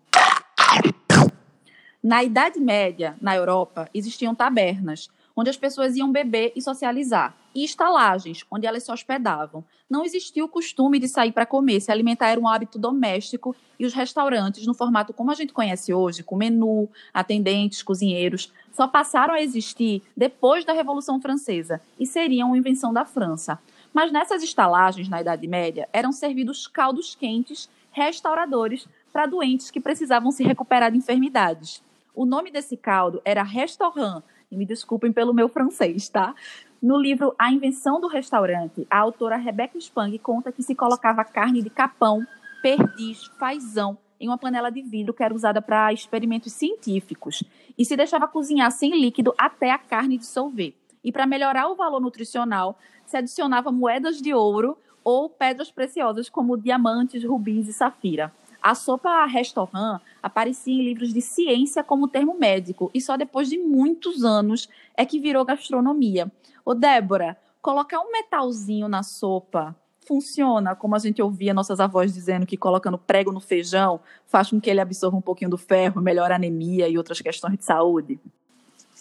Na 2.03 2.23
Idade 2.23 2.61
Média, 2.61 3.17
na 3.21 3.35
Europa, 3.35 3.89
existiam 3.95 4.35
tabernas, 4.35 5.09
onde 5.37 5.51
as 5.51 5.57
pessoas 5.57 5.97
iam 5.97 6.11
beber 6.11 6.53
e 6.55 6.63
socializar, 6.63 7.37
e 7.55 7.65
estalagens, 7.65 8.45
onde 8.51 8.67
elas 8.67 8.83
se 8.83 8.93
hospedavam. 8.93 9.65
Não 9.89 10.05
existia 10.05 10.45
o 10.45 10.49
costume 10.49 10.99
de 10.99 11.09
sair 11.09 11.33
para 11.33 11.47
comer, 11.47 11.81
se 11.81 11.91
alimentar 11.91 12.29
era 12.29 12.41
um 12.41 12.49
hábito 12.49 12.79
doméstico, 12.79 13.55
e 13.79 13.85
os 13.85 13.93
restaurantes, 13.93 14.67
no 14.67 14.75
formato 14.75 15.13
como 15.13 15.31
a 15.31 15.35
gente 15.35 15.53
conhece 15.53 15.93
hoje, 15.93 16.23
com 16.23 16.37
menu, 16.37 16.89
atendentes, 17.13 17.83
cozinheiros, 17.83 18.53
só 18.73 18.87
passaram 18.87 19.35
a 19.35 19.43
existir 19.43 20.03
depois 20.17 20.65
da 20.65 20.73
Revolução 20.73 21.21
Francesa 21.21 21.81
e 21.99 22.07
seriam 22.07 22.49
uma 22.49 22.59
invenção 22.59 22.93
da 22.93 23.05
França. 23.05 23.59
Mas 23.93 24.11
nessas 24.11 24.43
estalagens, 24.43 25.09
na 25.09 25.21
Idade 25.21 25.47
Média, 25.47 25.89
eram 25.93 26.13
servidos 26.13 26.67
caldos 26.67 27.15
quentes 27.15 27.69
restauradores 27.93 28.89
para 29.13 29.27
doentes 29.27 29.71
que 29.71 29.81
precisavam 29.81 30.33
se 30.33 30.43
recuperar 30.43 30.91
de 30.91 30.99
enfermidades. 30.99 31.81
O 32.13 32.27
nome 32.27 32.51
desse 32.51 32.77
caldo 32.77 33.23
era 33.25 33.45
restaurant, 33.45 34.23
me 34.57 34.67
desculpem 34.67 35.13
pelo 35.13 35.35
meu 35.35 35.49
francês, 35.49 36.09
tá? 36.09 36.35
No 36.81 36.99
livro 36.99 37.35
A 37.39 37.51
Invenção 37.51 38.01
do 38.01 38.09
Restaurante, 38.09 38.87
a 38.91 38.99
autora 38.99 39.37
Rebecca 39.37 39.79
Spang 39.79 40.19
conta 40.19 40.53
que 40.53 40.63
se 40.63 40.75
colocava 40.75 41.25
carne 41.25 41.63
de 41.63 41.71
capão, 41.71 42.27
perdiz, 42.63 43.25
fazão 43.39 43.97
em 44.21 44.29
uma 44.29 44.39
panela 44.39 44.71
de 44.71 44.83
vidro 44.83 45.13
que 45.13 45.23
era 45.23 45.35
usada 45.35 45.61
para 45.61 45.93
experimentos 45.93 46.53
científicos 46.53 47.43
e 47.77 47.85
se 47.85 47.97
deixava 47.97 48.29
cozinhar 48.29 48.71
sem 48.71 48.91
líquido 48.99 49.35
até 49.37 49.71
a 49.71 49.79
carne 49.79 50.19
dissolver. 50.19 50.75
E 51.03 51.13
para 51.13 51.27
melhorar 51.27 51.69
o 51.69 51.75
valor 51.75 52.01
nutricional, 52.01 52.79
se 53.07 53.17
adicionava 53.17 53.71
moedas 53.71 54.21
de 54.21 54.33
ouro 54.33 54.79
ou 55.03 55.29
pedras 55.29 55.71
preciosas 55.71 56.29
como 56.29 56.57
diamantes, 56.57 57.25
rubis 57.25 57.69
e 57.69 57.73
safira. 57.73 58.33
A 58.63 58.75
sopa 58.75 59.27
restaurant 59.27 60.01
aparecia 60.25 60.73
em 60.73 60.83
livros 60.83 61.13
de 61.13 61.21
ciência 61.21 61.85
como 61.85 62.09
termo 62.09 62.39
médico 62.39 62.91
e 62.95 63.01
só 63.01 63.15
depois 63.15 63.47
de 63.47 63.59
muitos 63.59 64.25
anos 64.25 64.71
é 64.97 65.05
que 65.05 65.21
virou 65.21 65.45
gastronomia. 65.45 66.33
Ô 66.65 66.73
Débora, 66.75 67.37
colocar 67.61 68.01
um 68.01 68.11
metalzinho 68.11 68.89
na 68.89 69.03
sopa 69.03 69.77
funciona, 70.07 70.75
como 70.75 70.95
a 70.95 70.99
gente 70.99 71.21
ouvia 71.21 71.53
nossas 71.53 71.79
avós 71.79 72.15
dizendo 72.15 72.47
que 72.47 72.57
colocando 72.57 72.97
prego 72.97 73.33
no 73.33 73.41
feijão 73.41 74.01
faz 74.27 74.49
com 74.49 74.59
que 74.59 74.71
ele 74.71 74.81
absorva 74.81 75.15
um 75.15 75.21
pouquinho 75.21 75.51
do 75.51 75.59
ferro, 75.59 76.01
melhora 76.01 76.35
a 76.35 76.37
anemia 76.37 76.89
e 76.89 76.97
outras 76.97 77.21
questões 77.21 77.59
de 77.59 77.65
saúde? 77.65 78.19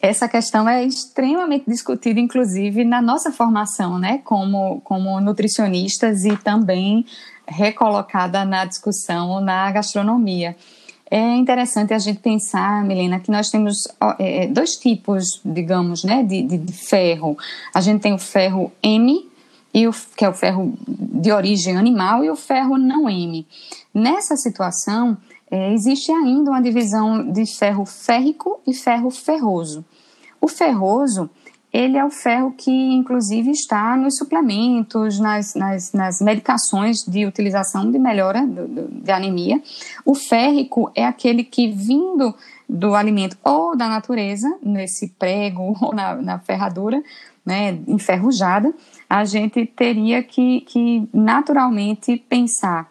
Essa 0.02 0.28
questão 0.28 0.68
é 0.68 0.84
extremamente 0.84 1.70
discutida, 1.70 2.20
inclusive, 2.20 2.84
na 2.84 3.02
nossa 3.02 3.32
formação, 3.32 3.98
né, 3.98 4.18
como, 4.26 4.82
como 4.82 5.22
nutricionistas 5.22 6.26
e 6.26 6.36
também 6.36 7.06
recolocada 7.48 8.44
na 8.44 8.66
discussão 8.66 9.40
na 9.40 9.72
gastronomia. 9.72 10.58
É 11.10 11.36
interessante 11.36 11.94
a 11.94 12.00
gente 12.00 12.20
pensar, 12.20 12.84
Milena, 12.84 13.20
que 13.20 13.30
nós 13.30 13.50
temos 13.50 13.88
é, 14.18 14.48
dois 14.48 14.72
tipos, 14.78 15.40
digamos, 15.46 16.04
né, 16.04 16.24
de, 16.24 16.42
de, 16.42 16.58
de, 16.58 16.74
ferro. 16.74 17.38
A 17.74 17.82
gente 17.82 18.02
tem 18.02 18.14
o 18.14 18.18
ferro 18.18 18.72
M, 18.82 19.30
e 19.74 19.88
o, 19.88 19.92
que 20.16 20.24
é 20.24 20.30
o 20.30 20.34
ferro 20.34 20.74
de 20.88 21.32
origem 21.32 21.78
animal, 21.78 22.24
e 22.24 22.30
o 22.30 22.36
ferro 22.36 22.78
não 22.78 23.10
M. 23.10 23.46
Nessa 23.94 24.36
situação, 24.36 25.18
é, 25.52 25.72
existe 25.74 26.12
ainda 26.12 26.50
uma 26.50 26.62
divisão 26.62 27.32
de 27.32 27.46
ferro 27.46 27.86
férrico 27.86 28.60
e 28.66 28.74
ferro 28.74 29.12
ferroso. 29.12 29.86
O 30.42 30.48
ferroso 30.48 31.30
ele 31.74 31.98
é 31.98 32.06
o 32.06 32.12
ferro 32.12 32.54
que, 32.56 32.72
inclusive, 32.72 33.50
está 33.50 33.98
nos 33.98 34.16
suplementos, 34.16 35.20
nas, 35.20 35.56
nas, 35.56 35.92
nas 35.92 36.22
medicações 36.22 37.04
de 37.04 37.26
utilização 37.26 37.90
de 37.90 37.98
melhora 37.98 38.46
do, 38.46 38.68
do, 38.68 38.88
de 39.02 39.12
anemia. 39.12 39.60
O 40.06 40.14
férrico 40.14 40.92
é 40.94 41.04
aquele 41.04 41.44
que, 41.44 41.72
vindo 41.72 42.36
do 42.70 42.94
alimento 42.94 43.36
ou 43.44 43.76
da 43.76 43.90
natureza, 43.90 44.48
nesse 44.62 45.08
prego 45.18 45.76
ou 45.82 45.96
na, 45.96 46.16
na 46.16 46.40
ferradura, 46.40 47.02
né, 47.44 47.80
enferrujada, 47.88 48.72
a 49.10 49.26
gente 49.26 49.66
teria 49.66 50.22
que, 50.22 50.62
que 50.62 51.10
naturalmente 51.12 52.18
pensar 52.30 52.88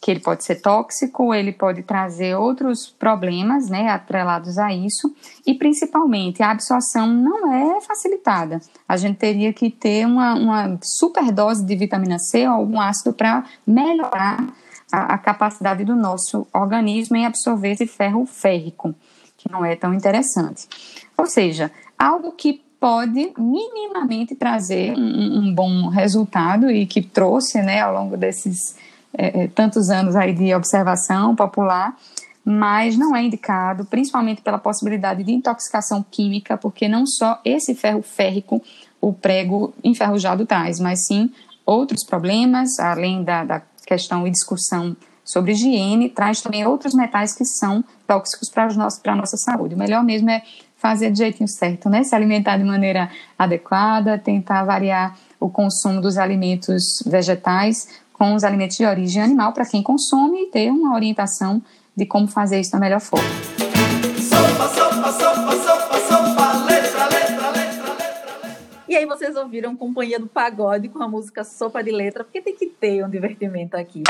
que 0.00 0.10
ele 0.10 0.20
pode 0.20 0.44
ser 0.44 0.56
tóxico, 0.56 1.34
ele 1.34 1.52
pode 1.52 1.82
trazer 1.82 2.36
outros 2.36 2.88
problemas, 2.88 3.68
né, 3.68 3.88
atrelados 3.88 4.58
a 4.58 4.72
isso, 4.72 5.14
e 5.46 5.54
principalmente 5.54 6.42
a 6.42 6.50
absorção 6.50 7.06
não 7.06 7.52
é 7.52 7.80
facilitada. 7.80 8.60
A 8.88 8.96
gente 8.96 9.16
teria 9.16 9.52
que 9.52 9.70
ter 9.70 10.06
uma, 10.06 10.34
uma 10.34 10.78
superdose 10.82 11.64
de 11.64 11.74
vitamina 11.74 12.18
C 12.18 12.46
ou 12.46 12.54
algum 12.54 12.80
ácido 12.80 13.12
para 13.12 13.44
melhorar 13.66 14.46
a, 14.92 15.14
a 15.14 15.18
capacidade 15.18 15.84
do 15.84 15.96
nosso 15.96 16.46
organismo 16.52 17.16
em 17.16 17.26
absorver 17.26 17.72
esse 17.72 17.86
ferro 17.86 18.26
férrico, 18.26 18.94
que 19.36 19.50
não 19.50 19.64
é 19.64 19.74
tão 19.74 19.92
interessante. 19.92 20.68
Ou 21.16 21.26
seja, 21.26 21.72
algo 21.98 22.32
que 22.32 22.62
pode 22.78 23.32
minimamente 23.38 24.34
trazer 24.34 24.92
um, 24.96 25.38
um 25.38 25.54
bom 25.54 25.88
resultado 25.88 26.70
e 26.70 26.86
que 26.86 27.00
trouxe, 27.02 27.62
né, 27.62 27.80
ao 27.80 27.92
longo 27.92 28.16
desses 28.16 28.76
é, 29.16 29.44
é, 29.44 29.48
tantos 29.48 29.90
anos 29.90 30.14
aí 30.14 30.34
de 30.34 30.54
observação 30.54 31.34
popular, 31.34 31.96
mas 32.44 32.96
não 32.96 33.16
é 33.16 33.24
indicado, 33.24 33.84
principalmente 33.86 34.42
pela 34.42 34.58
possibilidade 34.58 35.24
de 35.24 35.32
intoxicação 35.32 36.04
química, 36.08 36.56
porque 36.56 36.86
não 36.86 37.06
só 37.06 37.40
esse 37.44 37.74
ferro 37.74 38.02
férrico 38.02 38.62
o 39.00 39.12
prego 39.12 39.74
enferrujado 39.82 40.46
traz, 40.46 40.78
mas 40.78 41.06
sim 41.06 41.30
outros 41.64 42.04
problemas, 42.04 42.78
além 42.78 43.24
da, 43.24 43.44
da 43.44 43.62
questão 43.86 44.26
e 44.26 44.30
discussão 44.30 44.96
sobre 45.24 45.52
higiene, 45.52 46.08
traz 46.08 46.40
também 46.40 46.64
outros 46.64 46.94
metais 46.94 47.34
que 47.34 47.44
são 47.44 47.84
tóxicos 48.06 48.48
para 48.48 48.68
a 48.68 49.16
nossa 49.16 49.36
saúde. 49.36 49.74
O 49.74 49.78
melhor 49.78 50.04
mesmo 50.04 50.30
é 50.30 50.42
fazer 50.76 51.10
do 51.10 51.16
jeitinho 51.16 51.48
certo, 51.48 51.88
né? 51.88 52.04
Se 52.04 52.14
alimentar 52.14 52.56
de 52.58 52.64
maneira 52.64 53.10
adequada, 53.36 54.18
tentar 54.18 54.64
variar 54.64 55.18
o 55.40 55.48
consumo 55.48 56.00
dos 56.00 56.16
alimentos 56.16 57.02
vegetais 57.04 57.88
com 58.16 58.34
os 58.34 58.44
alimentos 58.44 58.78
de 58.78 58.84
origem 58.86 59.22
animal 59.22 59.52
para 59.52 59.66
quem 59.66 59.82
consome 59.82 60.44
e 60.44 60.46
ter 60.46 60.70
uma 60.70 60.94
orientação 60.94 61.62
de 61.94 62.06
como 62.06 62.26
fazer 62.26 62.58
isso 62.58 62.72
da 62.72 62.78
melhor 62.78 63.00
forma. 63.00 63.28
Sopa, 64.18 64.68
sopa, 64.68 65.12
sopa, 65.12 65.52
sopa, 65.52 65.98
sopa, 66.00 66.64
letra, 66.64 67.04
letra, 67.08 67.50
letra, 67.50 67.92
letra. 67.92 68.58
E 68.88 68.96
aí 68.96 69.04
vocês 69.04 69.36
ouviram 69.36 69.76
Companhia 69.76 70.18
do 70.18 70.26
Pagode 70.26 70.88
com 70.88 71.02
a 71.02 71.08
música 71.08 71.44
Sopa 71.44 71.84
de 71.84 71.90
Letra, 71.90 72.24
porque 72.24 72.40
tem 72.40 72.56
que 72.56 72.66
ter 72.66 73.04
um 73.04 73.10
divertimento 73.10 73.76
aqui. 73.76 74.02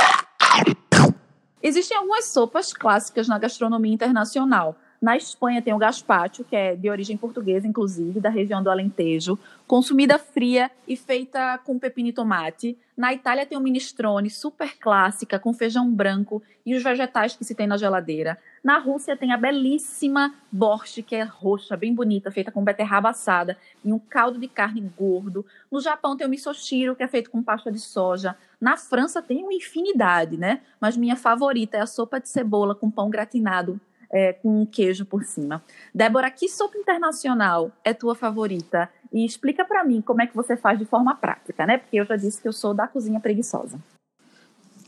Existem 1.61 1.97
algumas 1.97 2.27
sopas 2.27 2.73
clássicas 2.73 3.27
na 3.27 3.41
gastronomia 3.41 3.93
internacional, 3.93 4.77
na 5.07 5.17
Espanha 5.17 5.63
tem 5.63 5.73
o 5.73 5.79
gazpacho, 5.79 6.43
que 6.43 6.57
é 6.57 6.75
de 6.75 6.91
origem 6.91 7.17
portuguesa, 7.17 7.65
inclusive, 7.65 8.19
da 8.19 8.29
região 8.29 8.61
do 8.61 8.69
Alentejo, 8.69 9.39
consumida 9.65 10.19
fria 10.19 10.69
e 10.85 10.97
feita 10.97 11.59
com 11.59 11.79
pepino 11.79 12.09
e 12.09 12.13
tomate. 12.13 12.77
Na 12.97 13.15
Itália 13.15 13.47
tem 13.47 13.57
o 13.57 13.61
minestrone, 13.61 14.29
super 14.29 14.77
clássica, 14.77 15.39
com 15.39 15.55
feijão 15.55 15.89
branco 15.89 16.43
e 16.65 16.75
os 16.75 16.83
vegetais 16.83 17.37
que 17.37 17.45
se 17.45 17.55
tem 17.55 17.69
na 17.69 17.77
geladeira. 17.77 18.37
Na 18.65 18.79
Rússia 18.79 19.17
tem 19.17 19.33
a 19.33 19.37
belíssima 19.37 20.35
borscht, 20.51 21.05
que 21.05 21.15
é 21.15 21.23
roxa, 21.23 21.77
bem 21.77 21.95
bonita, 21.95 22.33
feita 22.33 22.51
com 22.51 22.65
beterraba 22.65 23.11
assada 23.11 23.57
e 23.85 23.93
um 23.93 24.01
caldo 24.01 24.41
de 24.41 24.49
carne 24.49 24.81
gordo. 24.99 25.47
No 25.71 25.81
Japão 25.81 26.17
tem 26.17 26.27
o 26.27 26.31
misoshiro, 26.31 26.97
que 26.97 27.05
é 27.05 27.07
feito 27.07 27.31
com 27.31 27.45
pasta 27.45 27.71
de 27.71 27.79
soja. 27.79 28.35
Na 28.61 28.77
França 28.77 29.23
tem 29.23 29.45
uma 29.45 29.55
infinidade, 29.55 30.37
né? 30.37 30.63
Mas 30.81 30.97
minha 30.97 31.15
favorita 31.15 31.77
é 31.77 31.81
a 31.81 31.87
sopa 31.87 32.19
de 32.19 32.29
cebola 32.29 32.75
com 32.75 32.91
pão 32.91 33.09
gratinado 33.09 33.81
é, 34.13 34.33
com 34.35 34.63
um 34.63 34.67
queijo 34.67 35.05
por 35.05 35.25
cima. 35.25 35.63
Débora, 35.95 36.31
que 36.31 36.49
sopa 36.49 36.77
internacional 36.79 37.71
é 37.85 37.93
tua 37.93 38.15
favorita? 38.15 38.89
E 39.13 39.25
explica 39.25 39.65
para 39.65 39.85
mim 39.85 40.01
como 40.01 40.23
é 40.23 40.27
que 40.27 40.35
você 40.35 40.57
faz 40.57 40.79
de 40.79 40.85
forma 40.85 41.15
prática, 41.15 41.65
né? 41.67 41.79
Porque 41.79 41.97
eu 41.97 42.05
já 42.05 42.17
disse 42.17 42.41
que 42.41 42.49
eu 42.49 42.53
sou 42.53 42.75
da 42.75 42.87
cozinha 42.87 43.21
preguiçosa. 43.21 43.79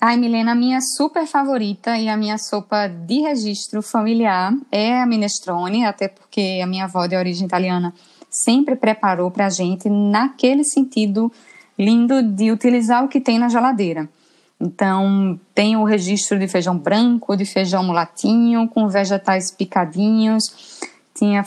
Ai, 0.01 0.17
Milena, 0.17 0.53
a 0.53 0.55
minha 0.55 0.81
super 0.81 1.27
favorita 1.27 1.99
e 1.99 2.09
a 2.09 2.17
minha 2.17 2.39
sopa 2.39 2.87
de 2.87 3.21
registro 3.21 3.83
familiar 3.83 4.53
é 4.71 5.01
a 5.01 5.07
minestrone, 5.07 5.85
até 5.85 6.07
porque 6.07 6.61
a 6.63 6.67
minha 6.69 6.85
avó 6.85 7.07
de 7.07 7.17
origem 7.17 7.47
italiana 7.47 7.93
sempre 8.31 8.77
preparou 8.77 9.29
para 9.31 9.47
a 9.47 9.51
gente 9.51 9.89
naquele 9.89 10.63
sentido 10.63 11.33
lindo 11.77 12.23
de 12.23 12.53
utilizar 12.53 13.05
o 13.05 13.09
que 13.09 13.21
tem 13.21 13.39
na 13.39 13.49
geladeira. 13.49 14.09
Então, 14.61 15.39
tem 15.55 15.77
o 15.77 15.85
registro 15.85 16.39
de 16.39 16.49
feijão 16.49 16.77
branco, 16.77 17.37
de 17.37 17.45
feijão 17.45 17.85
mulatinho, 17.85 18.69
com 18.69 18.89
vegetais 18.89 19.53
picadinhos. 19.53 20.81
Tinha 21.15 21.45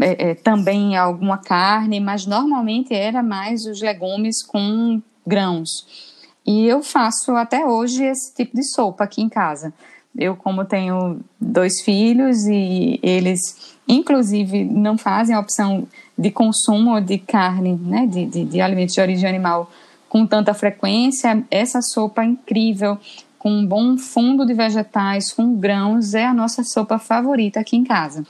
é, 0.00 0.30
é, 0.30 0.34
também 0.34 0.96
alguma 0.96 1.38
carne, 1.38 2.00
mas 2.00 2.26
normalmente 2.26 2.94
era 2.94 3.22
mais 3.22 3.66
os 3.66 3.80
legumes 3.80 4.42
com 4.42 5.00
grãos. 5.26 6.14
E 6.46 6.66
eu 6.66 6.82
faço 6.82 7.32
até 7.32 7.64
hoje 7.64 8.04
esse 8.04 8.34
tipo 8.34 8.56
de 8.56 8.64
sopa 8.64 9.04
aqui 9.04 9.22
em 9.22 9.28
casa. 9.28 9.72
Eu, 10.16 10.36
como 10.36 10.64
tenho 10.64 11.20
dois 11.40 11.80
filhos 11.80 12.46
e 12.46 12.98
eles, 13.02 13.76
inclusive, 13.86 14.64
não 14.64 14.96
fazem 14.96 15.34
a 15.34 15.40
opção 15.40 15.86
de 16.16 16.30
consumo 16.30 17.00
de 17.00 17.18
carne, 17.18 17.74
né, 17.74 18.06
de, 18.06 18.26
de, 18.26 18.44
de 18.44 18.60
alimentos 18.60 18.94
de 18.94 19.00
origem 19.00 19.28
animal 19.28 19.70
com 20.14 20.24
tanta 20.24 20.54
frequência, 20.54 21.44
essa 21.50 21.82
sopa 21.82 22.24
incrível, 22.24 22.96
com 23.36 23.50
um 23.50 23.66
bom 23.66 23.98
fundo 23.98 24.46
de 24.46 24.54
vegetais, 24.54 25.32
com 25.32 25.56
grãos, 25.56 26.14
é 26.14 26.24
a 26.24 26.32
nossa 26.32 26.62
sopa 26.62 27.00
favorita 27.00 27.58
aqui 27.58 27.76
em 27.76 27.82
casa. 27.82 28.24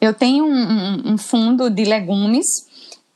Eu 0.00 0.14
tenho 0.14 0.44
um, 0.44 1.14
um, 1.14 1.18
fundo 1.18 1.68
de 1.68 1.82
legumes 1.82 2.46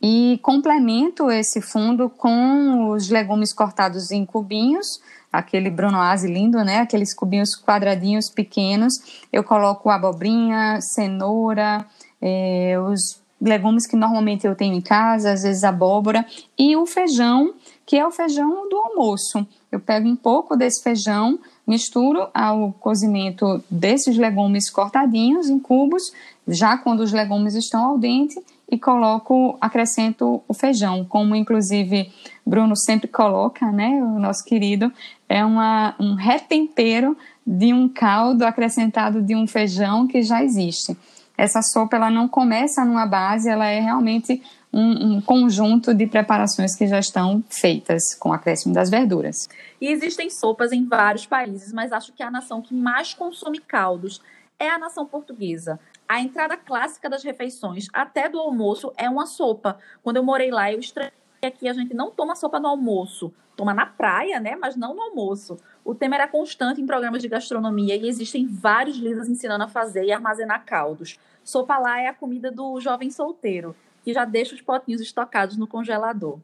e 0.02 0.40
complemento 0.42 1.30
esse 1.30 1.60
fundo 1.60 2.10
com 2.10 2.90
os 2.90 3.08
legumes 3.08 3.52
cortados 3.52 4.10
em 4.10 4.26
cubinhos, 4.26 5.00
aquele 5.32 5.70
brunoise 5.70 6.26
lindo, 6.26 6.64
né? 6.64 6.78
Aqueles 6.78 7.14
cubinhos 7.14 7.54
quadradinhos 7.54 8.28
pequenos. 8.28 9.22
Eu 9.32 9.44
coloco 9.44 9.88
abobrinha, 9.88 10.80
cenoura, 10.80 11.86
é, 12.20 12.74
os 12.76 13.20
legumes 13.40 13.86
que 13.86 13.96
normalmente 13.96 14.46
eu 14.46 14.54
tenho 14.54 14.74
em 14.74 14.80
casa, 14.80 15.32
às 15.32 15.42
vezes 15.42 15.64
abóbora, 15.64 16.26
e 16.58 16.76
o 16.76 16.84
feijão, 16.84 17.54
que 17.90 17.96
é 17.96 18.06
o 18.06 18.10
feijão 18.12 18.68
do 18.68 18.76
almoço. 18.76 19.44
Eu 19.72 19.80
pego 19.80 20.08
um 20.08 20.14
pouco 20.14 20.54
desse 20.54 20.80
feijão, 20.80 21.40
misturo 21.66 22.28
ao 22.32 22.72
cozimento 22.74 23.64
desses 23.68 24.16
legumes 24.16 24.70
cortadinhos 24.70 25.50
em 25.50 25.58
cubos, 25.58 26.12
já 26.46 26.78
quando 26.78 27.00
os 27.00 27.10
legumes 27.10 27.56
estão 27.56 27.84
al 27.84 27.98
dente, 27.98 28.40
e 28.70 28.78
coloco, 28.78 29.58
acrescento 29.60 30.40
o 30.46 30.54
feijão, 30.54 31.04
como 31.04 31.34
inclusive 31.34 32.12
Bruno 32.46 32.76
sempre 32.76 33.08
coloca, 33.08 33.72
né, 33.72 34.00
o 34.00 34.20
nosso 34.20 34.44
querido, 34.44 34.92
é 35.28 35.44
uma, 35.44 35.96
um 35.98 36.14
retempero 36.14 37.18
de 37.44 37.74
um 37.74 37.88
caldo 37.88 38.46
acrescentado 38.46 39.20
de 39.20 39.34
um 39.34 39.48
feijão 39.48 40.06
que 40.06 40.22
já 40.22 40.44
existe. 40.44 40.96
Essa 41.36 41.60
sopa 41.60 41.96
ela 41.96 42.08
não 42.08 42.28
começa 42.28 42.84
numa 42.84 43.06
base, 43.06 43.48
ela 43.48 43.66
é 43.66 43.80
realmente 43.80 44.40
um, 44.72 45.16
um, 45.16 45.20
conjunto 45.20 45.92
de 45.92 46.06
preparações 46.06 46.76
que 46.76 46.86
já 46.86 46.98
estão 46.98 47.42
feitas 47.50 48.14
com 48.14 48.30
o 48.30 48.32
acréscimo 48.32 48.72
das 48.72 48.88
verduras. 48.88 49.48
E 49.80 49.88
existem 49.88 50.30
sopas 50.30 50.72
em 50.72 50.84
vários 50.86 51.26
países, 51.26 51.72
mas 51.72 51.92
acho 51.92 52.12
que 52.12 52.22
a 52.22 52.30
nação 52.30 52.62
que 52.62 52.74
mais 52.74 53.12
consome 53.12 53.58
caldos 53.58 54.20
é 54.58 54.68
a 54.68 54.78
nação 54.78 55.06
portuguesa. 55.06 55.80
A 56.06 56.20
entrada 56.20 56.56
clássica 56.56 57.08
das 57.08 57.24
refeições, 57.24 57.88
até 57.92 58.28
do 58.28 58.38
almoço, 58.38 58.92
é 58.96 59.08
uma 59.08 59.26
sopa. 59.26 59.78
Quando 60.02 60.16
eu 60.16 60.22
morei 60.22 60.50
lá, 60.50 60.70
eu 60.72 60.78
estranhei 60.78 61.12
que 61.40 61.46
aqui 61.46 61.68
a 61.68 61.72
gente 61.72 61.94
não 61.94 62.10
toma 62.10 62.36
sopa 62.36 62.60
no 62.60 62.68
almoço. 62.68 63.32
Toma 63.56 63.72
na 63.72 63.86
praia, 63.86 64.38
né? 64.38 64.56
Mas 64.56 64.76
não 64.76 64.94
no 64.94 65.02
almoço. 65.02 65.56
O 65.84 65.94
tema 65.94 66.16
era 66.16 66.28
constante 66.28 66.80
em 66.80 66.86
programas 66.86 67.22
de 67.22 67.28
gastronomia 67.28 67.96
e 67.96 68.08
existem 68.08 68.46
vários 68.46 68.96
livros 68.98 69.28
ensinando 69.28 69.64
a 69.64 69.68
fazer 69.68 70.04
e 70.04 70.12
armazenar 70.12 70.64
caldos. 70.64 71.18
Sopa 71.42 71.78
lá 71.78 72.00
é 72.00 72.08
a 72.08 72.14
comida 72.14 72.50
do 72.50 72.78
jovem 72.80 73.10
solteiro 73.10 73.74
que 74.04 74.12
já 74.12 74.24
deixa 74.24 74.54
os 74.54 74.60
potinhos 74.60 75.00
estocados 75.00 75.56
no 75.56 75.66
congelador. 75.66 76.38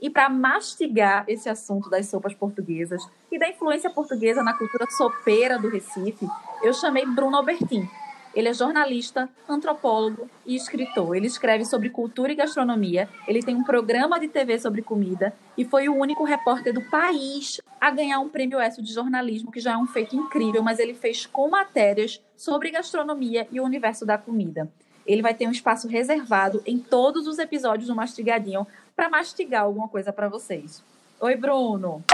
E 0.00 0.08
para 0.08 0.28
mastigar 0.28 1.24
esse 1.26 1.48
assunto 1.48 1.90
das 1.90 2.06
sopas 2.06 2.32
portuguesas 2.32 3.02
e 3.30 3.38
da 3.38 3.48
influência 3.48 3.90
portuguesa 3.90 4.42
na 4.42 4.54
cultura 4.56 4.86
sopeira 4.90 5.58
do 5.58 5.68
Recife, 5.68 6.26
eu 6.62 6.72
chamei 6.72 7.04
Bruno 7.04 7.36
Albertin. 7.36 7.88
Ele 8.34 8.48
é 8.48 8.54
jornalista, 8.54 9.28
antropólogo 9.48 10.30
e 10.46 10.54
escritor. 10.54 11.16
Ele 11.16 11.26
escreve 11.26 11.64
sobre 11.64 11.90
cultura 11.90 12.30
e 12.30 12.36
gastronomia. 12.36 13.08
Ele 13.26 13.42
tem 13.42 13.56
um 13.56 13.64
programa 13.64 14.20
de 14.20 14.28
TV 14.28 14.60
sobre 14.60 14.82
comida 14.82 15.34
e 15.56 15.64
foi 15.64 15.88
o 15.88 15.96
único 15.96 16.22
repórter 16.22 16.72
do 16.72 16.82
país 16.82 17.60
a 17.80 17.90
ganhar 17.90 18.20
um 18.20 18.28
prêmio 18.28 18.60
ESSO 18.60 18.82
de 18.82 18.92
jornalismo, 18.92 19.50
que 19.50 19.58
já 19.58 19.72
é 19.72 19.76
um 19.76 19.86
feito 19.86 20.14
incrível, 20.14 20.62
mas 20.62 20.78
ele 20.78 20.94
fez 20.94 21.26
com 21.26 21.48
matérias 21.48 22.22
sobre 22.36 22.70
gastronomia 22.70 23.48
e 23.50 23.58
o 23.58 23.64
universo 23.64 24.06
da 24.06 24.16
comida 24.16 24.70
ele 25.08 25.22
vai 25.22 25.32
ter 25.32 25.48
um 25.48 25.50
espaço 25.50 25.88
reservado 25.88 26.62
em 26.66 26.78
todos 26.78 27.26
os 27.26 27.38
episódios 27.38 27.88
do 27.88 27.96
Mastigadinho 27.96 28.66
para 28.94 29.08
mastigar 29.08 29.62
alguma 29.62 29.88
coisa 29.88 30.12
para 30.12 30.28
vocês. 30.28 30.82
Oi, 31.18 31.34
Bruno. 31.34 32.04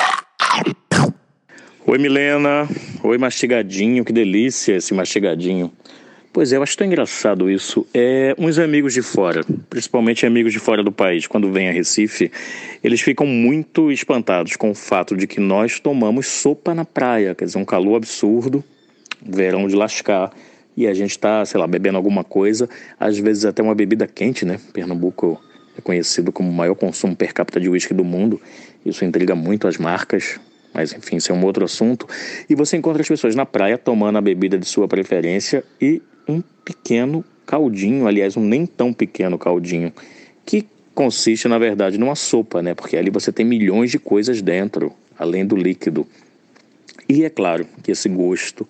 Oi, 1.84 1.98
Milena. 1.98 2.68
Oi, 3.02 3.18
mastigadinho. 3.18 4.04
Que 4.04 4.12
delícia 4.12 4.76
esse 4.76 4.94
mastigadinho. 4.94 5.72
Pois 6.32 6.52
é, 6.52 6.56
eu 6.56 6.62
acho 6.62 6.76
tão 6.76 6.86
engraçado 6.86 7.50
isso. 7.50 7.86
É, 7.92 8.34
uns 8.38 8.58
amigos 8.58 8.94
de 8.94 9.02
fora, 9.02 9.42
principalmente 9.68 10.24
amigos 10.24 10.52
de 10.52 10.58
fora 10.58 10.82
do 10.82 10.90
país, 10.90 11.26
quando 11.26 11.52
vêm 11.52 11.68
a 11.68 11.72
Recife, 11.72 12.30
eles 12.82 13.00
ficam 13.00 13.26
muito 13.26 13.92
espantados 13.92 14.56
com 14.56 14.70
o 14.70 14.74
fato 14.74 15.16
de 15.16 15.26
que 15.26 15.38
nós 15.38 15.78
tomamos 15.78 16.26
sopa 16.26 16.74
na 16.74 16.84
praia, 16.84 17.34
quer 17.34 17.44
dizer, 17.44 17.58
um 17.58 17.64
calor 17.64 17.96
absurdo, 17.96 18.64
verão 19.22 19.68
de 19.68 19.76
lascar 19.76 20.32
e 20.76 20.86
a 20.86 20.94
gente 20.94 21.12
está, 21.12 21.44
sei 21.44 21.58
lá, 21.58 21.66
bebendo 21.66 21.96
alguma 21.96 22.24
coisa, 22.24 22.68
às 22.98 23.18
vezes 23.18 23.44
até 23.44 23.62
uma 23.62 23.74
bebida 23.74 24.06
quente, 24.06 24.44
né? 24.44 24.58
Pernambuco 24.72 25.40
é 25.76 25.80
conhecido 25.80 26.32
como 26.32 26.50
o 26.50 26.52
maior 26.52 26.74
consumo 26.74 27.14
per 27.14 27.32
capita 27.32 27.60
de 27.60 27.68
uísque 27.68 27.94
do 27.94 28.04
mundo. 28.04 28.40
Isso 28.84 29.04
intriga 29.04 29.34
muito 29.34 29.66
as 29.66 29.78
marcas, 29.78 30.38
mas 30.72 30.92
enfim, 30.92 31.16
isso 31.16 31.30
é 31.30 31.34
um 31.34 31.44
outro 31.44 31.64
assunto. 31.64 32.06
E 32.48 32.54
você 32.54 32.76
encontra 32.76 33.02
as 33.02 33.08
pessoas 33.08 33.34
na 33.34 33.46
praia 33.46 33.78
tomando 33.78 34.18
a 34.18 34.20
bebida 34.20 34.58
de 34.58 34.66
sua 34.66 34.88
preferência 34.88 35.64
e 35.80 36.02
um 36.28 36.42
pequeno 36.64 37.24
caldinho, 37.46 38.06
aliás, 38.06 38.36
um 38.36 38.44
nem 38.44 38.66
tão 38.66 38.92
pequeno 38.92 39.38
caldinho, 39.38 39.92
que 40.44 40.66
consiste, 40.94 41.48
na 41.48 41.58
verdade, 41.58 41.98
numa 41.98 42.14
sopa, 42.14 42.62
né? 42.62 42.74
Porque 42.74 42.96
ali 42.96 43.10
você 43.10 43.32
tem 43.32 43.44
milhões 43.44 43.90
de 43.90 43.98
coisas 43.98 44.40
dentro, 44.40 44.92
além 45.18 45.44
do 45.44 45.56
líquido. 45.56 46.06
E 47.08 47.24
é 47.24 47.30
claro 47.30 47.66
que 47.82 47.92
esse 47.92 48.08
gosto, 48.08 48.66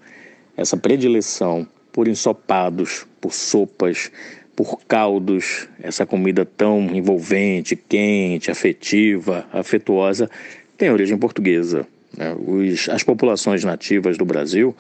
essa 0.57 0.77
predileção 0.77 1.67
por 1.95 2.09
ensopados, 2.09 3.07
por 3.21 3.33
sopas, 3.33 4.11
por 4.57 4.81
caldos, 4.81 5.69
essa 5.81 6.05
comida 6.05 6.45
tão 6.45 6.81
envolvente, 6.93 7.77
quente, 7.77 8.51
afetiva, 8.51 9.47
afetuosa, 9.53 10.29
tem 10.77 10.91
origem 10.91 11.17
portuguesa. 11.17 11.87
Né? 12.17 12.35
Os, 12.37 12.89
as 12.89 13.05
populações 13.05 13.63
nativas 13.63 14.19
do 14.19 14.25
Brasil, 14.25 14.75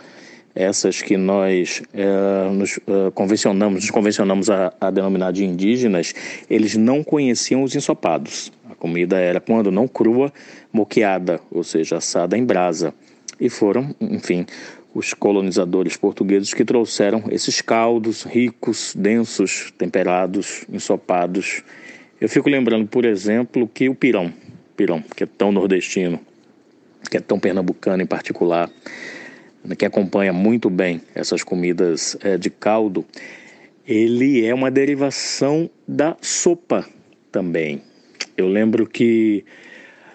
essas 0.57 1.01
que 1.01 1.17
nós 1.17 1.85
é, 1.93 2.51
nos 2.51 2.81
é, 2.81 3.11
convencionamos, 3.15 3.83
nos 3.83 3.91
convencionamos 3.93 4.51
a, 4.51 4.73
a 4.81 4.91
denominar 4.91 5.33
de 5.33 5.45
indígenas, 5.45 6.13
eles 6.51 6.77
não 6.77 7.05
conheciam 7.05 7.63
os 7.63 7.77
ensopados. 7.77 8.53
A 8.69 8.75
comida 8.75 9.21
era, 9.21 9.41
quando 9.41 9.71
não 9.71 9.87
crua, 9.87 10.33
moqueada, 10.73 11.41
ou 11.49 11.63
seja, 11.63 11.99
assada 11.99 12.37
em 12.37 12.45
brasa. 12.45 12.93
E 13.39 13.49
foram, 13.49 13.95
enfim, 14.01 14.47
os 14.95 15.13
colonizadores 15.13 15.97
portugueses 15.97 16.55
que 16.55 16.65
trouxeram 16.65 17.25
esses 17.31 17.61
caldos 17.61 18.23
ricos, 18.23 18.95
densos, 18.97 19.73
temperados, 19.77 20.65
ensopados. 20.73 21.65
Eu 22.21 22.29
fico 22.29 22.49
lembrando, 22.49 22.87
por 22.87 23.05
exemplo, 23.05 23.67
que 23.67 23.89
o 23.89 23.95
pirão, 23.95 24.33
pirão, 24.77 25.03
que 25.17 25.25
é 25.25 25.27
tão 25.27 25.51
nordestino, 25.51 26.21
que 27.11 27.17
é 27.17 27.21
tão 27.21 27.41
pernambucano 27.41 28.03
em 28.03 28.07
particular, 28.07 28.71
que 29.77 29.85
acompanha 29.85 30.33
muito 30.33 30.71
bem 30.71 31.03
essas 31.15 31.43
comidas 31.43 32.17
é, 32.21 32.39
de 32.39 32.49
caldo, 32.49 33.05
ele 33.87 34.45
é 34.45 34.55
uma 34.55 34.71
derivação 34.71 35.69
da 35.89 36.17
sopa 36.21 36.87
também. 37.33 37.83
Eu 38.37 38.47
lembro 38.47 38.87
que 38.87 39.45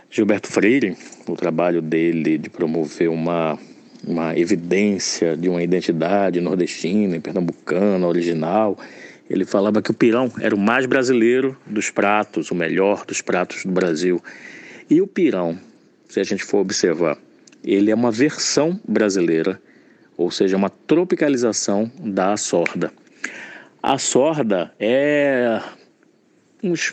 Gilberto 0.10 0.48
Freire, 0.48 0.96
o 1.28 1.36
trabalho 1.36 1.82
dele 1.82 2.38
de 2.38 2.50
promover 2.50 3.10
uma 3.10 3.60
uma 4.06 4.38
evidência 4.38 5.36
de 5.36 5.50
uma 5.50 5.62
identidade 5.62 6.40
nordestina, 6.40 7.20
pernambucana, 7.20 8.08
original. 8.08 8.78
Ele 9.30 9.46
falava 9.46 9.82
que 9.82 9.92
o 9.92 9.94
pirão 9.94 10.32
era 10.40 10.56
o 10.56 10.60
mais 10.60 10.86
brasileiro 10.86 11.56
dos 11.66 11.90
pratos, 11.90 12.50
o 12.52 12.56
melhor 12.56 13.06
dos 13.06 13.22
pratos 13.22 13.64
do 13.64 13.72
Brasil. 13.72 14.22
E 14.90 15.02
o 15.02 15.08
pirão, 15.08 15.60
se 16.08 16.20
a 16.20 16.24
gente 16.24 16.44
for 16.44 16.60
observar, 16.60 17.18
ele 17.64 17.92
é 17.92 17.96
uma 17.96 18.12
versão 18.12 18.80
brasileira, 18.88 19.62
ou 20.18 20.32
seja, 20.32 20.58
uma 20.58 20.70
tropicalização 20.70 21.92
da 22.00 22.36
sorda. 22.38 22.92
A 23.82 23.98
sorda 23.98 24.74
é 24.80 25.62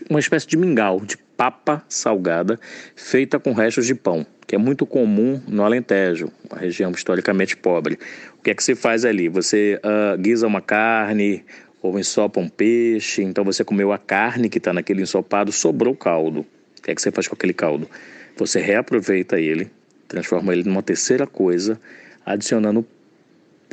uma 0.08 0.20
espécie 0.20 0.46
de 0.46 0.56
mingau, 0.56 1.00
de 1.00 1.16
papa 1.36 1.84
salgada, 1.88 2.58
feita 2.94 3.38
com 3.38 3.52
restos 3.52 3.86
de 3.86 3.94
pão 3.94 4.26
que 4.46 4.54
é 4.54 4.58
muito 4.58 4.86
comum 4.86 5.42
no 5.48 5.64
Alentejo, 5.64 6.30
uma 6.48 6.60
região 6.60 6.92
historicamente 6.92 7.56
pobre. 7.56 7.98
O 8.38 8.42
que 8.42 8.50
é 8.50 8.54
que 8.54 8.62
se 8.62 8.76
faz 8.76 9.04
ali? 9.04 9.28
Você 9.28 9.80
uh, 9.82 10.16
guisa 10.16 10.46
uma 10.46 10.60
carne 10.60 11.44
ou 11.82 11.98
ensopa 11.98 12.38
um 12.38 12.48
peixe, 12.48 13.22
então 13.22 13.44
você 13.44 13.64
comeu 13.64 13.92
a 13.92 13.98
carne 13.98 14.48
que 14.48 14.58
está 14.58 14.72
naquele 14.72 15.02
ensopado, 15.02 15.50
sobrou 15.50 15.94
o 15.94 15.96
caldo. 15.96 16.46
O 16.78 16.82
que 16.82 16.92
é 16.92 16.94
que 16.94 17.02
você 17.02 17.10
faz 17.10 17.26
com 17.26 17.34
aquele 17.34 17.52
caldo? 17.52 17.90
Você 18.36 18.60
reaproveita 18.60 19.40
ele, 19.40 19.70
transforma 20.06 20.52
ele 20.52 20.62
numa 20.62 20.82
terceira 20.82 21.26
coisa, 21.26 21.80
adicionando 22.24 22.86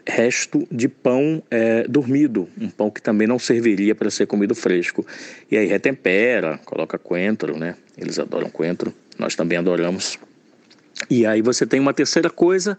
resto 0.08 0.67
de 0.71 0.88
pão 0.88 1.41
é, 1.49 1.88
dormido, 1.88 2.47
um 2.60 2.69
pão 2.69 2.89
que 2.89 3.01
também 3.01 3.27
não 3.27 3.39
serviria 3.39 3.95
para 3.95 4.10
ser 4.10 4.27
comido 4.27 4.53
fresco. 4.53 5.06
E 5.49 5.58
aí 5.58 5.65
retempera, 5.65 6.58
coloca 6.65 6.97
coentro, 6.97 7.58
né? 7.58 7.75
Eles 7.97 8.19
adoram 8.19 8.49
coentro, 8.49 8.93
nós 9.17 9.36
também 9.36 9.58
adoramos. 9.58 10.19
E 11.10 11.25
aí 11.25 11.41
você 11.41 11.65
tem 11.65 11.79
uma 11.79 11.93
terceira 11.93 12.29
coisa 12.29 12.77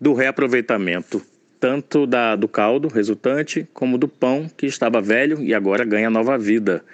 do 0.00 0.14
reaproveitamento, 0.14 1.22
tanto 1.60 2.06
da, 2.06 2.34
do 2.34 2.48
caldo 2.48 2.88
resultante, 2.88 3.66
como 3.72 3.98
do 3.98 4.08
pão 4.08 4.50
que 4.56 4.66
estava 4.66 5.00
velho 5.00 5.40
e 5.42 5.54
agora 5.54 5.84
ganha 5.84 6.10
nova 6.10 6.36
vida. 6.38 6.84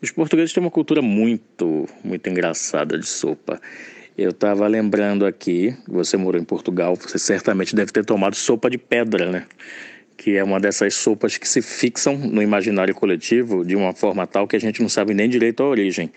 Os 0.00 0.10
portugueses 0.10 0.52
têm 0.52 0.62
uma 0.62 0.70
cultura 0.70 1.02
muito, 1.02 1.88
muito 2.04 2.28
engraçada 2.28 2.98
de 2.98 3.06
sopa. 3.06 3.60
Eu 4.16 4.30
estava 4.30 4.66
lembrando 4.66 5.26
aqui, 5.26 5.76
você 5.86 6.16
morou 6.16 6.40
em 6.40 6.44
Portugal, 6.44 6.96
você 6.96 7.18
certamente 7.18 7.76
deve 7.76 7.92
ter 7.92 8.04
tomado 8.04 8.34
sopa 8.34 8.70
de 8.70 8.78
pedra, 8.78 9.30
né? 9.30 9.46
que 10.16 10.36
é 10.36 10.42
uma 10.42 10.58
dessas 10.58 10.94
sopas 10.94 11.36
que 11.36 11.46
se 11.46 11.60
fixam 11.60 12.16
no 12.16 12.42
imaginário 12.42 12.94
coletivo 12.94 13.64
de 13.64 13.76
uma 13.76 13.92
forma 13.92 14.26
tal 14.26 14.48
que 14.48 14.56
a 14.56 14.58
gente 14.58 14.80
não 14.80 14.88
sabe 14.88 15.12
nem 15.12 15.28
direito 15.28 15.62
a 15.62 15.66
origem. 15.66 16.10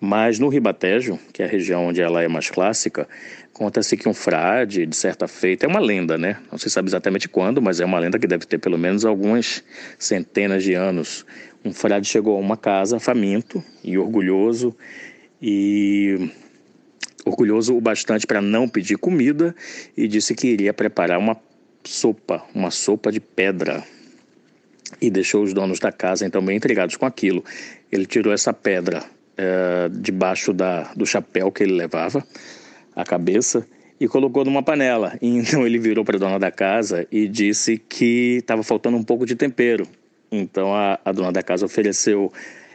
Mas 0.00 0.38
no 0.38 0.48
Ribatejo, 0.48 1.18
que 1.32 1.42
é 1.42 1.46
a 1.46 1.48
região 1.48 1.86
onde 1.86 2.00
ela 2.00 2.22
é 2.22 2.28
mais 2.28 2.50
clássica, 2.50 3.08
conta-se 3.52 3.96
que 3.96 4.08
um 4.08 4.14
frade, 4.14 4.86
de 4.86 4.94
certa 4.94 5.26
feita, 5.26 5.66
é 5.66 5.68
uma 5.68 5.80
lenda, 5.80 6.16
né? 6.16 6.36
Não 6.52 6.58
se 6.58 6.70
sabe 6.70 6.88
exatamente 6.88 7.28
quando, 7.28 7.60
mas 7.60 7.80
é 7.80 7.84
uma 7.84 7.98
lenda 7.98 8.18
que 8.18 8.26
deve 8.26 8.46
ter 8.46 8.58
pelo 8.58 8.78
menos 8.78 9.04
algumas 9.04 9.64
centenas 9.98 10.62
de 10.62 10.74
anos. 10.74 11.26
Um 11.64 11.72
frade 11.72 12.06
chegou 12.06 12.36
a 12.36 12.40
uma 12.40 12.56
casa 12.56 13.00
faminto 13.00 13.64
e 13.82 13.98
orgulhoso 13.98 14.76
e 15.42 16.30
orgulhoso 17.24 17.76
o 17.76 17.80
bastante 17.80 18.26
para 18.26 18.40
não 18.40 18.68
pedir 18.68 18.96
comida 18.96 19.54
e 19.96 20.06
disse 20.06 20.34
que 20.34 20.48
iria 20.48 20.72
preparar 20.72 21.18
uma 21.18 21.36
sopa, 21.84 22.44
uma 22.54 22.70
sopa 22.70 23.10
de 23.10 23.20
pedra. 23.20 23.84
E 25.00 25.10
deixou 25.10 25.42
os 25.42 25.52
donos 25.52 25.78
da 25.78 25.92
casa 25.92 26.26
então 26.26 26.42
bem 26.42 26.56
intrigados 26.56 26.96
com 26.96 27.04
aquilo. 27.04 27.44
Ele 27.92 28.06
tirou 28.06 28.32
essa 28.32 28.52
pedra 28.52 29.04
é, 29.36 29.88
debaixo 29.90 30.52
da, 30.52 30.92
do 30.94 31.06
chapéu 31.06 31.52
que 31.52 31.62
ele 31.62 31.74
levava, 31.74 32.26
a 32.96 33.04
cabeça, 33.04 33.66
e 34.00 34.08
colocou 34.08 34.44
numa 34.44 34.62
panela. 34.62 35.16
E 35.20 35.28
então 35.36 35.66
ele 35.66 35.78
virou 35.78 36.04
para 36.04 36.16
a 36.16 36.20
dona 36.20 36.38
da 36.38 36.50
casa 36.50 37.06
e 37.12 37.28
disse 37.28 37.78
que 37.78 38.38
estava 38.38 38.62
faltando 38.62 38.96
um 38.96 39.04
pouco 39.04 39.26
de 39.26 39.36
tempero. 39.36 39.86
Então 40.30 40.74
a, 40.74 40.98
a 41.04 41.12
dona 41.12 41.32
da 41.32 41.42
casa 41.42 41.66
ofereceu 41.66 42.32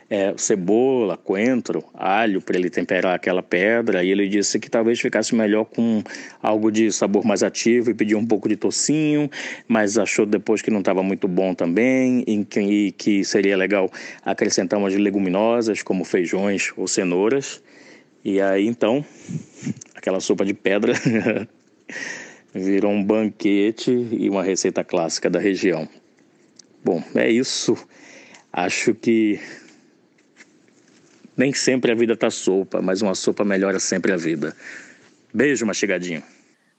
é, 0.09 0.33
cebola, 0.37 1.17
coentro, 1.17 1.83
alho 1.93 2.41
para 2.41 2.57
ele 2.57 2.69
temperar 2.69 3.15
aquela 3.15 3.41
pedra 3.41 4.03
e 4.03 4.09
ele 4.09 4.27
disse 4.27 4.59
que 4.59 4.69
talvez 4.69 4.99
ficasse 4.99 5.33
melhor 5.35 5.65
com 5.65 6.03
algo 6.41 6.71
de 6.71 6.91
sabor 6.91 7.25
mais 7.25 7.43
ativo 7.43 7.89
e 7.89 7.93
pediu 7.93 8.17
um 8.17 8.25
pouco 8.25 8.47
de 8.47 8.55
tocinho, 8.55 9.29
mas 9.67 9.97
achou 9.97 10.25
depois 10.25 10.61
que 10.61 10.71
não 10.71 10.79
estava 10.79 11.01
muito 11.01 11.27
bom 11.27 11.53
também 11.53 12.23
e 12.27 12.45
que, 12.45 12.59
e 12.59 12.91
que 12.91 13.23
seria 13.23 13.57
legal 13.57 13.91
acrescentar 14.23 14.79
umas 14.79 14.93
leguminosas 14.95 15.81
como 15.81 16.03
feijões 16.03 16.71
ou 16.77 16.87
cenouras. 16.87 17.61
E 18.23 18.39
aí 18.39 18.67
então, 18.67 19.03
aquela 19.95 20.19
sopa 20.19 20.45
de 20.45 20.53
pedra 20.53 20.93
virou 22.53 22.91
um 22.91 23.03
banquete 23.03 23.91
e 24.11 24.29
uma 24.29 24.43
receita 24.43 24.83
clássica 24.83 25.29
da 25.29 25.39
região. 25.39 25.87
Bom, 26.83 27.01
é 27.15 27.29
isso. 27.29 27.75
Acho 28.51 28.93
que 28.93 29.39
nem 31.35 31.53
sempre 31.53 31.91
a 31.91 31.95
vida 31.95 32.15
tá 32.15 32.29
sopa, 32.29 32.81
mas 32.81 33.01
uma 33.01 33.15
sopa 33.15 33.43
melhora 33.43 33.79
sempre 33.79 34.11
a 34.11 34.17
vida. 34.17 34.55
Beijo, 35.33 35.65
mastigadinho. 35.65 36.23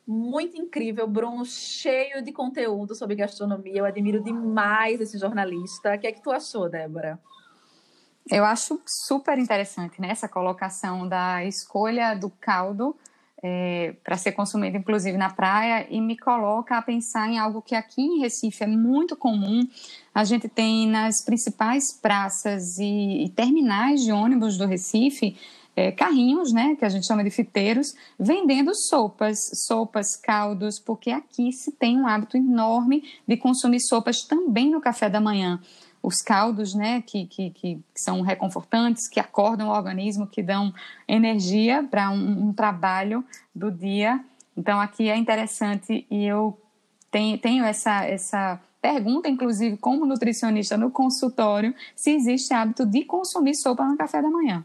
Muito 0.06 0.56
incrível, 0.56 1.06
Bruno, 1.06 1.44
cheio 1.46 2.22
de 2.22 2.30
conteúdo 2.30 2.94
sobre 2.94 3.16
gastronomia. 3.16 3.78
Eu 3.78 3.84
admiro 3.84 4.22
demais 4.22 5.00
esse 5.00 5.18
jornalista. 5.18 5.94
O 5.94 5.98
que 5.98 6.06
é 6.06 6.12
que 6.12 6.22
tu 6.22 6.30
achou, 6.30 6.68
Débora? 6.68 7.18
Eu 8.30 8.44
acho 8.44 8.80
super 8.86 9.38
interessante 9.38 10.00
né, 10.00 10.08
essa 10.10 10.28
colocação 10.28 11.08
da 11.08 11.44
escolha 11.44 12.14
do 12.14 12.30
caldo 12.30 12.96
é, 13.46 13.94
para 14.02 14.16
ser 14.16 14.32
consumido, 14.32 14.78
inclusive 14.78 15.18
na 15.18 15.28
praia, 15.28 15.86
e 15.90 16.00
me 16.00 16.16
coloca 16.16 16.78
a 16.78 16.80
pensar 16.80 17.28
em 17.28 17.38
algo 17.38 17.60
que 17.60 17.74
aqui 17.74 18.00
em 18.00 18.20
Recife 18.20 18.64
é 18.64 18.66
muito 18.66 19.14
comum. 19.14 19.68
A 20.14 20.24
gente 20.24 20.48
tem 20.48 20.88
nas 20.88 21.22
principais 21.22 21.92
praças 21.92 22.78
e, 22.78 23.24
e 23.24 23.28
terminais 23.28 24.02
de 24.02 24.12
ônibus 24.12 24.56
do 24.56 24.64
Recife 24.64 25.36
é, 25.76 25.92
carrinhos, 25.92 26.54
né, 26.54 26.74
que 26.78 26.86
a 26.86 26.88
gente 26.88 27.06
chama 27.06 27.22
de 27.22 27.28
fiteiros, 27.28 27.94
vendendo 28.18 28.74
sopas, 28.74 29.50
sopas, 29.66 30.16
caldos, 30.16 30.78
porque 30.78 31.10
aqui 31.10 31.52
se 31.52 31.70
tem 31.72 32.00
um 32.00 32.06
hábito 32.06 32.38
enorme 32.38 33.04
de 33.28 33.36
consumir 33.36 33.80
sopas 33.80 34.22
também 34.22 34.70
no 34.70 34.80
café 34.80 35.10
da 35.10 35.20
manhã 35.20 35.60
os 36.04 36.20
caldos, 36.20 36.74
né, 36.74 37.00
que, 37.00 37.26
que, 37.26 37.50
que, 37.50 37.80
são 37.94 38.20
reconfortantes, 38.20 39.08
que 39.08 39.18
acordam 39.18 39.68
o 39.68 39.72
organismo, 39.72 40.26
que 40.26 40.42
dão 40.42 40.72
energia 41.08 41.82
para 41.82 42.10
um, 42.10 42.48
um, 42.48 42.52
trabalho 42.52 43.24
do 43.54 43.70
dia. 43.70 44.22
Então, 44.54 44.78
aqui 44.78 45.08
é 45.08 45.16
interessante 45.16 46.06
e 46.10 46.24
eu 46.26 46.60
tenho, 47.10 47.38
tenho 47.38 47.64
essa, 47.64 48.04
essa 48.04 48.60
pergunta, 48.82 49.30
inclusive, 49.30 49.78
como 49.78 50.04
nutricionista 50.04 50.76
no 50.76 50.90
consultório, 50.90 51.74
se 51.96 52.10
existe 52.10 52.52
hábito 52.52 52.84
de 52.84 53.02
consumir 53.06 53.54
sopa 53.54 53.82
no 53.84 53.96
café 53.96 54.20
da 54.20 54.28
manhã. 54.28 54.62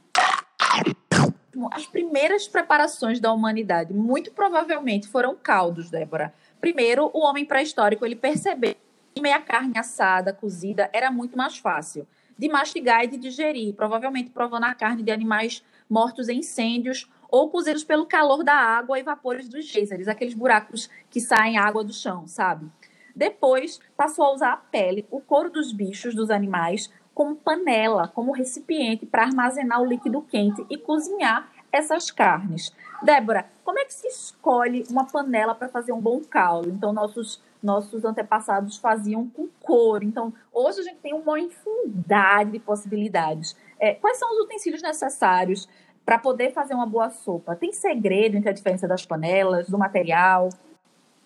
As 1.72 1.86
primeiras 1.88 2.50
preparações 2.50 3.22
da 3.22 3.32
humanidade, 3.32 3.94
muito 3.94 4.32
provavelmente, 4.34 5.08
foram 5.08 5.36
caldos, 5.36 5.90
Débora. 5.90 6.34
Primeiro, 6.60 7.10
o 7.14 7.20
homem 7.20 7.46
pré-histórico, 7.46 8.06
ele 8.06 8.16
percebeu 8.16 8.76
comer 9.20 9.34
a 9.34 9.42
carne 9.42 9.78
assada, 9.78 10.32
cozida, 10.32 10.90
era 10.94 11.12
muito 11.12 11.38
mais 11.38 11.58
fácil 11.58 12.08
de 12.38 12.48
mastigar 12.48 13.04
e 13.04 13.08
de 13.08 13.18
digerir, 13.18 13.76
provavelmente 13.76 14.30
provando 14.30 14.64
a 14.64 14.74
carne 14.74 15.04
de 15.04 15.12
animais 15.12 15.62
mortos 15.90 16.30
em 16.30 16.40
incêndios 16.40 17.06
ou 17.30 17.50
cozidos 17.50 17.84
pelo 17.84 18.06
calor 18.06 18.46
da 18.46 18.54
água 18.54 18.98
e 18.98 19.04
vapores 19.04 19.50
dos 19.50 19.66
geysers, 19.66 20.08
aqueles 20.08 20.34
buracos 20.34 20.90
que 21.10 21.20
saem 21.20 21.58
água 21.58 21.84
do 21.84 21.92
chão, 21.92 22.26
sabe? 22.28 22.72
Depois, 23.14 23.82
passou 23.98 24.24
a 24.24 24.34
usar 24.34 24.54
a 24.54 24.58
pele, 24.58 25.06
o 25.12 25.20
couro 25.20 25.50
dos 25.50 25.74
bichos, 25.74 26.16
dos 26.16 26.30
animais, 26.30 26.90
como 27.14 27.36
panela, 27.36 28.08
como 28.08 28.32
recipiente 28.32 29.06
para 29.06 29.24
armazenar 29.24 29.82
o 29.82 29.86
líquido 29.86 30.22
quente 30.22 30.66
e 30.70 30.78
cozinhar 30.78 31.52
essas 31.74 32.10
carnes. 32.10 32.74
Débora, 33.04 33.50
como 33.66 33.80
é 33.80 33.84
que 33.84 33.94
se 33.94 34.08
escolhe 34.08 34.86
uma 34.90 35.06
panela 35.06 35.54
para 35.54 35.68
fazer 35.68 35.92
um 35.92 36.00
bom 36.00 36.22
caldo? 36.22 36.70
Então, 36.70 36.94
nossos 36.94 37.42
nossos 37.62 38.06
antepassados 38.06 38.78
faziam 38.78 39.28
com 39.30 39.48
couro. 39.62 40.04
Então, 40.04 40.34
hoje 40.54 40.82
a 40.82 40.84
gente 40.84 40.98
tem 40.98 41.14
uma 41.14 41.40
infinidade 41.40 42.52
de 42.52 42.60
possibilidades. 42.60 43.56
É, 43.80 43.94
quais 43.94 44.18
são 44.18 44.32
os 44.32 44.46
utensílios 44.46 44.82
necessários 44.82 45.68
para 46.06 46.18
poder 46.18 46.52
fazer 46.52 46.74
uma 46.74 46.86
boa 46.86 47.10
sopa? 47.10 47.56
Tem 47.56 47.72
segredo 47.72 48.38
entre 48.38 48.50
a 48.50 48.54
diferença 48.54 48.88
das 48.88 49.06
panelas, 49.06 49.70
do 49.70 49.78
material? 49.78 50.50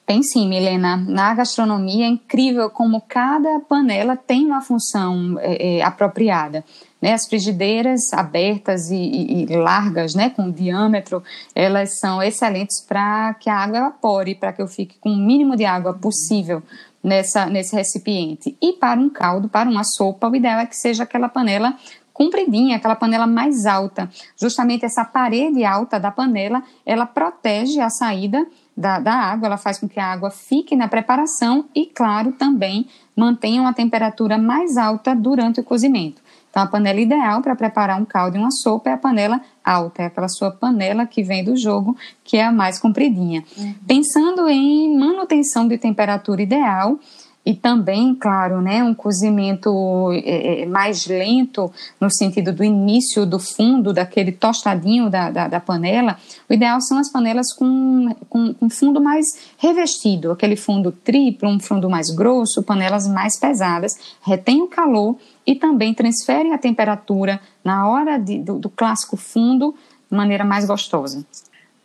Tem 0.05 0.21
sim, 0.21 0.49
Milena. 0.49 0.97
Na 0.97 1.33
gastronomia 1.33 2.05
é 2.05 2.09
incrível 2.09 2.69
como 2.69 3.01
cada 3.01 3.61
panela 3.61 4.17
tem 4.17 4.45
uma 4.45 4.61
função 4.61 5.37
é, 5.39 5.77
é, 5.77 5.81
apropriada. 5.81 6.63
Né? 7.03 7.11
As 7.11 7.27
frigideiras 7.27 8.13
abertas 8.13 8.89
e, 8.89 8.95
e, 8.95 9.43
e, 9.51 9.55
largas, 9.57 10.15
né, 10.15 10.29
com 10.29 10.49
diâmetro, 10.49 11.21
elas 11.53 11.99
são 11.99 12.23
excelentes 12.23 12.79
para 12.79 13.33
que 13.33 13.49
a 13.49 13.57
água 13.57 13.77
evapore, 13.77 14.35
para 14.35 14.53
que 14.53 14.61
eu 14.61 14.69
fique 14.69 14.97
com 14.99 15.09
o 15.09 15.17
mínimo 15.17 15.57
de 15.57 15.65
água 15.65 15.93
possível 15.93 16.63
nessa, 17.03 17.45
nesse 17.47 17.75
recipiente. 17.75 18.55
E 18.61 18.71
para 18.71 18.97
um 18.97 19.09
caldo, 19.09 19.49
para 19.49 19.69
uma 19.69 19.83
sopa, 19.83 20.29
o 20.29 20.35
ideal 20.37 20.61
é 20.61 20.65
que 20.65 20.77
seja 20.77 21.03
aquela 21.03 21.27
panela 21.27 21.75
compridinha, 22.13 22.77
aquela 22.77 22.95
panela 22.95 23.27
mais 23.27 23.65
alta. 23.65 24.09
Justamente 24.37 24.85
essa 24.85 25.03
parede 25.03 25.65
alta 25.65 25.99
da 25.99 26.09
panela, 26.09 26.63
ela 26.85 27.05
protege 27.05 27.81
a 27.81 27.89
saída 27.89 28.47
da, 28.77 28.99
da 28.99 29.13
água, 29.13 29.47
ela 29.47 29.57
faz 29.57 29.77
com 29.77 29.89
que 29.89 29.99
a 29.99 30.05
água 30.05 30.31
fique 30.31 30.73
na 30.73 30.87
preparação 30.87 31.65
e, 31.75 31.85
claro, 31.85 32.31
também 32.31 32.87
mantenha 33.13 33.59
uma 33.59 33.73
temperatura 33.73 34.37
mais 34.37 34.77
alta 34.77 35.13
durante 35.13 35.59
o 35.59 35.63
cozimento. 35.65 36.22
Então, 36.53 36.61
a 36.61 36.67
panela 36.67 37.01
ideal 37.01 37.41
para 37.41 37.55
preparar 37.55 37.99
um 37.99 38.05
caldo 38.05 38.37
e 38.37 38.39
uma 38.39 38.51
sopa 38.51 38.91
é 38.91 38.93
a 38.93 38.97
panela 38.97 39.41
alta, 39.63 40.03
é 40.03 40.05
aquela 40.05 40.27
sua 40.27 40.51
panela 40.51 41.03
que 41.03 41.23
vem 41.23 41.43
do 41.43 41.57
jogo, 41.57 41.97
que 42.23 42.37
é 42.37 42.45
a 42.45 42.51
mais 42.51 42.77
compridinha. 42.77 43.43
Uhum. 43.57 43.73
Pensando 43.87 44.47
em 44.47 44.95
manutenção 44.95 45.67
de 45.67 45.79
temperatura 45.79 46.43
ideal, 46.43 46.99
e 47.45 47.53
também, 47.53 48.15
claro, 48.15 48.61
né, 48.61 48.81
um 48.83 48.93
cozimento 48.93 50.11
é, 50.13 50.61
é, 50.61 50.65
mais 50.65 51.05
lento, 51.05 51.71
no 51.99 52.09
sentido 52.09 52.53
do 52.53 52.63
início 52.63 53.25
do 53.25 53.37
fundo, 53.37 53.91
daquele 53.91 54.31
tostadinho 54.31 55.09
da, 55.09 55.29
da, 55.29 55.47
da 55.49 55.59
panela, 55.59 56.17
o 56.49 56.53
ideal 56.53 56.79
são 56.79 56.97
as 56.97 57.11
panelas 57.11 57.51
com, 57.51 58.15
com, 58.29 58.53
com, 58.53 58.69
fundo 58.69 59.01
mais 59.01 59.51
revestido, 59.57 60.31
aquele 60.31 60.55
fundo 60.55 60.91
triplo, 60.91 61.49
um 61.49 61.59
fundo 61.59 61.89
mais 61.89 62.09
grosso, 62.09 62.63
panelas 62.63 63.07
mais 63.07 63.37
pesadas, 63.37 64.15
retém 64.21 64.61
o 64.61 64.67
calor 64.67 65.17
e 65.45 65.53
também 65.53 65.93
transferem 65.93 66.53
a 66.53 66.57
temperatura 66.57 67.41
na 67.61 67.89
hora 67.89 68.17
de, 68.17 68.39
do, 68.39 68.57
do 68.57 68.69
clássico 68.69 69.17
fundo 69.17 69.75
de 70.09 70.15
maneira 70.15 70.45
mais 70.45 70.65
gostosa. 70.65 71.25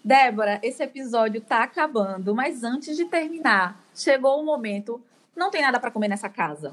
Débora, 0.05 0.61
esse 0.63 0.83
episódio 0.83 1.39
está 1.39 1.65
acabando, 1.65 2.33
mas 2.33 2.63
antes 2.63 2.97
de 2.97 3.05
terminar, 3.07 3.79
chegou 3.95 4.41
o 4.41 4.45
momento 4.45 5.01
não 5.39 5.51
tem 5.51 5.63
nada 5.63 5.79
para 5.79 5.91
comer 5.91 6.09
nessa 6.09 6.29
casa. 6.29 6.73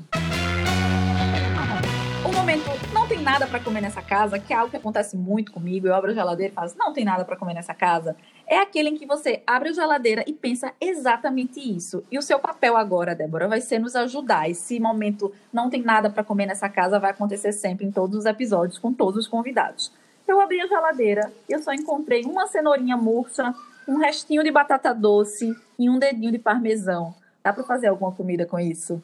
O 2.28 2.32
momento 2.34 2.63
não 2.91 3.08
tem 3.08 3.21
nada 3.21 3.45
para 3.45 3.60
comer 3.60 3.82
nessa 3.82 4.01
casa, 4.01 4.39
que 4.39 4.51
é 4.51 4.56
algo 4.56 4.71
que 4.71 4.78
acontece 4.78 5.15
muito 5.15 5.51
comigo, 5.51 5.86
eu 5.86 5.93
abro 5.93 6.10
a 6.10 6.13
geladeira 6.15 6.51
e 6.51 6.56
falo, 6.56 6.71
não 6.75 6.91
tem 6.91 7.06
nada 7.06 7.23
para 7.23 7.36
comer 7.36 7.54
nessa 7.54 7.75
casa, 7.75 8.15
é 8.47 8.58
aquele 8.58 8.89
em 8.89 8.97
que 8.97 9.06
você 9.06 9.43
abre 9.45 9.69
a 9.69 9.73
geladeira 9.73 10.23
e 10.25 10.34
pensa 10.34 10.73
exatamente 10.82 11.60
isso. 11.60 12.04
E 12.12 12.17
o 12.17 12.23
seu 12.23 12.39
papel 12.39 12.75
agora, 12.75 13.13
Débora, 13.13 13.47
vai 13.47 13.62
ser 13.62 13.78
nos 13.78 13.95
ajudar. 13.95 14.49
Esse 14.49 14.80
momento 14.80 15.32
não 15.54 15.69
tem 15.69 15.84
nada 15.84 16.10
para 16.10 16.23
comer 16.23 16.47
nessa 16.47 16.67
casa 16.67 16.99
vai 16.99 17.12
acontecer 17.12 17.51
sempre 17.51 17.86
em 17.86 17.91
todos 17.91 18.17
os 18.17 18.25
episódios 18.25 18.80
com 18.80 18.91
todos 18.91 19.19
os 19.19 19.28
convidados. 19.28 19.91
Eu 20.28 20.41
abri 20.41 20.60
a 20.60 20.67
geladeira 20.67 21.32
e 21.47 21.54
eu 21.54 21.62
só 21.62 21.71
encontrei 21.71 22.23
uma 22.23 22.47
cenourinha 22.47 22.97
murcha, 22.97 23.54
um 23.88 23.97
restinho 23.97 24.43
de 24.43 24.49
batata 24.49 24.91
doce 24.91 25.56
e 25.78 25.88
um 25.88 25.99
dedinho 25.99 26.32
de 26.32 26.39
parmesão. 26.39 27.13
Dá 27.45 27.53
para 27.53 27.63
fazer 27.63 27.86
alguma 27.86 28.12
comida 28.12 28.43
com 28.43 28.60
isso? 28.60 28.99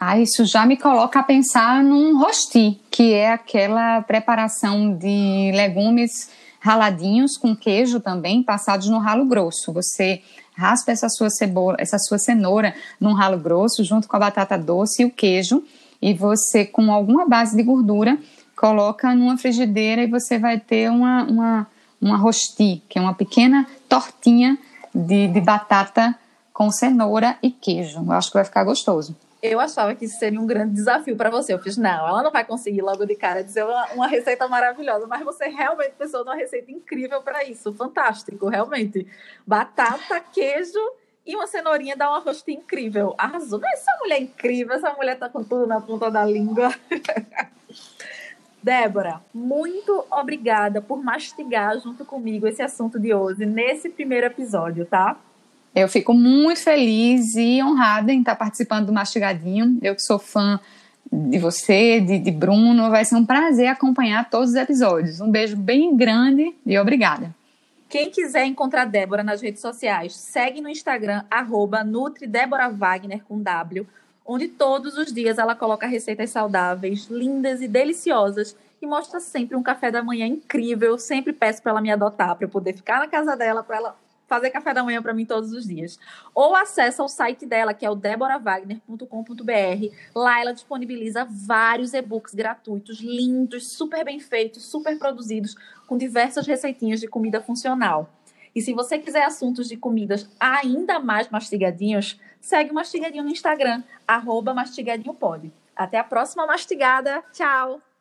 Ah, 0.00 0.18
isso 0.18 0.46
já 0.46 0.64
me 0.64 0.74
coloca 0.74 1.20
a 1.20 1.22
pensar 1.22 1.84
num 1.84 2.18
rosti, 2.18 2.80
que 2.90 3.12
é 3.12 3.30
aquela 3.30 4.00
preparação 4.00 4.96
de 4.96 5.52
legumes 5.54 6.30
raladinhos 6.60 7.36
com 7.36 7.54
queijo 7.54 8.00
também, 8.00 8.42
passados 8.42 8.88
no 8.88 8.96
ralo 8.96 9.26
grosso. 9.26 9.70
Você 9.74 10.22
raspa 10.56 10.92
essa 10.92 11.10
sua 11.10 11.28
cebola, 11.28 11.76
essa 11.78 11.98
sua 11.98 12.16
cenoura 12.16 12.74
num 12.98 13.12
ralo 13.12 13.36
grosso, 13.36 13.84
junto 13.84 14.08
com 14.08 14.16
a 14.16 14.20
batata 14.20 14.56
doce 14.56 15.02
e 15.02 15.04
o 15.04 15.10
queijo, 15.10 15.62
e 16.00 16.14
você, 16.14 16.64
com 16.64 16.90
alguma 16.90 17.28
base 17.28 17.54
de 17.54 17.62
gordura, 17.62 18.16
coloca 18.56 19.14
numa 19.14 19.36
frigideira 19.36 20.02
e 20.02 20.06
você 20.06 20.38
vai 20.38 20.58
ter 20.58 20.90
uma, 20.90 21.24
uma, 21.24 21.66
uma 22.00 22.16
rosti, 22.16 22.82
que 22.88 22.98
é 22.98 23.02
uma 23.02 23.12
pequena 23.12 23.66
tortinha 23.90 24.56
de, 24.94 25.28
de 25.28 25.40
batata 25.42 26.18
com 26.54 26.70
cenoura 26.70 27.36
e 27.42 27.50
queijo. 27.50 28.02
Eu 28.02 28.12
acho 28.12 28.30
que 28.30 28.38
vai 28.38 28.44
ficar 28.44 28.64
gostoso 28.64 29.14
eu 29.50 29.60
achava 29.60 29.94
que 29.94 30.06
isso 30.06 30.18
seria 30.18 30.40
um 30.40 30.46
grande 30.46 30.72
desafio 30.74 31.14
para 31.16 31.28
você. 31.28 31.52
Eu 31.52 31.58
fiz, 31.58 31.76
não, 31.76 32.08
ela 32.08 32.22
não 32.22 32.30
vai 32.30 32.46
conseguir 32.46 32.80
logo 32.80 33.04
de 33.04 33.14
cara 33.14 33.44
dizer 33.44 33.62
uma, 33.62 33.86
uma 33.92 34.06
receita 34.06 34.48
maravilhosa, 34.48 35.06
mas 35.06 35.22
você 35.22 35.48
realmente 35.48 35.92
pensou 35.98 36.24
numa 36.24 36.34
receita 36.34 36.72
incrível 36.72 37.20
para 37.20 37.44
isso. 37.44 37.70
Fantástico, 37.74 38.48
realmente. 38.48 39.06
Batata, 39.46 40.18
queijo 40.32 40.80
e 41.26 41.36
uma 41.36 41.46
cenourinha 41.46 41.94
dá 41.94 42.08
uma 42.08 42.20
rostinha 42.20 42.56
incrível. 42.56 43.14
Arrasou. 43.18 43.60
Não, 43.60 43.68
essa 43.68 43.90
mulher 44.00 44.16
é 44.16 44.22
incrível, 44.22 44.76
essa 44.76 44.94
mulher 44.94 45.18
tá 45.18 45.28
com 45.28 45.44
tudo 45.44 45.66
na 45.66 45.78
ponta 45.78 46.10
da 46.10 46.24
língua. 46.24 46.74
Débora, 48.62 49.20
muito 49.34 50.06
obrigada 50.10 50.80
por 50.80 51.04
mastigar 51.04 51.78
junto 51.80 52.02
comigo 52.02 52.46
esse 52.46 52.62
assunto 52.62 52.98
de 52.98 53.12
hoje, 53.12 53.44
nesse 53.44 53.90
primeiro 53.90 54.26
episódio, 54.26 54.86
tá? 54.86 55.18
Eu 55.74 55.88
fico 55.88 56.14
muito 56.14 56.60
feliz 56.60 57.34
e 57.34 57.60
honrada 57.62 58.12
em 58.12 58.20
estar 58.20 58.36
participando 58.36 58.86
do 58.86 58.92
Mastigadinho. 58.92 59.76
Eu 59.82 59.94
que 59.96 60.02
sou 60.02 60.20
fã 60.20 60.60
de 61.12 61.38
você, 61.38 62.00
de, 62.00 62.18
de 62.18 62.30
Bruno, 62.30 62.90
vai 62.90 63.04
ser 63.04 63.16
um 63.16 63.26
prazer 63.26 63.66
acompanhar 63.66 64.30
todos 64.30 64.50
os 64.50 64.54
episódios. 64.54 65.20
Um 65.20 65.30
beijo 65.30 65.56
bem 65.56 65.96
grande 65.96 66.54
e 66.64 66.78
obrigada. 66.78 67.34
Quem 67.88 68.10
quiser 68.10 68.44
encontrar 68.46 68.86
Débora 68.86 69.22
nas 69.22 69.40
redes 69.40 69.60
sociais, 69.60 70.16
segue 70.16 70.60
no 70.60 70.68
Instagram, 70.68 71.24
arroba 71.30 71.84
Nutri 71.84 72.26
Débora 72.26 72.68
Wagner 72.68 73.22
com 73.24 73.40
W, 73.40 73.86
onde 74.24 74.48
todos 74.48 74.96
os 74.96 75.12
dias 75.12 75.38
ela 75.38 75.54
coloca 75.54 75.86
receitas 75.86 76.30
saudáveis, 76.30 77.06
lindas 77.08 77.60
e 77.60 77.68
deliciosas 77.68 78.56
e 78.80 78.86
mostra 78.86 79.20
sempre 79.20 79.56
um 79.56 79.62
café 79.62 79.90
da 79.90 80.02
manhã 80.02 80.26
incrível. 80.26 80.90
Eu 80.90 80.98
sempre 80.98 81.32
peço 81.32 81.62
para 81.62 81.72
ela 81.72 81.80
me 81.80 81.90
adotar, 81.90 82.34
para 82.36 82.44
eu 82.44 82.50
poder 82.50 82.74
ficar 82.74 82.98
na 82.98 83.08
casa 83.08 83.36
dela, 83.36 83.62
para 83.62 83.76
ela 83.76 84.03
fazer 84.34 84.50
café 84.50 84.74
da 84.74 84.82
manhã 84.82 85.02
para 85.02 85.14
mim 85.14 85.24
todos 85.24 85.52
os 85.52 85.66
dias. 85.66 85.98
Ou 86.34 86.54
acessa 86.54 87.02
o 87.02 87.08
site 87.08 87.46
dela, 87.46 87.74
que 87.74 87.86
é 87.86 87.90
o 87.90 87.94
deboravagner.com.br. 87.94 89.96
Lá 90.14 90.40
ela 90.40 90.52
disponibiliza 90.52 91.26
vários 91.30 91.94
e-books 91.94 92.34
gratuitos, 92.34 93.00
lindos, 93.00 93.68
super 93.68 94.04
bem 94.04 94.20
feitos, 94.20 94.64
super 94.64 94.98
produzidos, 94.98 95.54
com 95.86 95.96
diversas 95.96 96.46
receitinhas 96.46 97.00
de 97.00 97.08
comida 97.08 97.40
funcional. 97.40 98.10
E 98.54 98.60
se 98.60 98.72
você 98.72 98.98
quiser 98.98 99.24
assuntos 99.24 99.68
de 99.68 99.76
comidas 99.76 100.28
ainda 100.38 101.00
mais 101.00 101.28
mastigadinhos, 101.28 102.20
segue 102.40 102.70
o 102.70 102.74
Mastigadinho 102.74 103.24
no 103.24 103.30
Instagram, 103.30 103.82
arroba 104.06 104.54
mastigadinhopod. 104.54 105.52
Até 105.74 105.98
a 105.98 106.04
próxima 106.04 106.46
mastigada. 106.46 107.24
Tchau! 107.32 107.93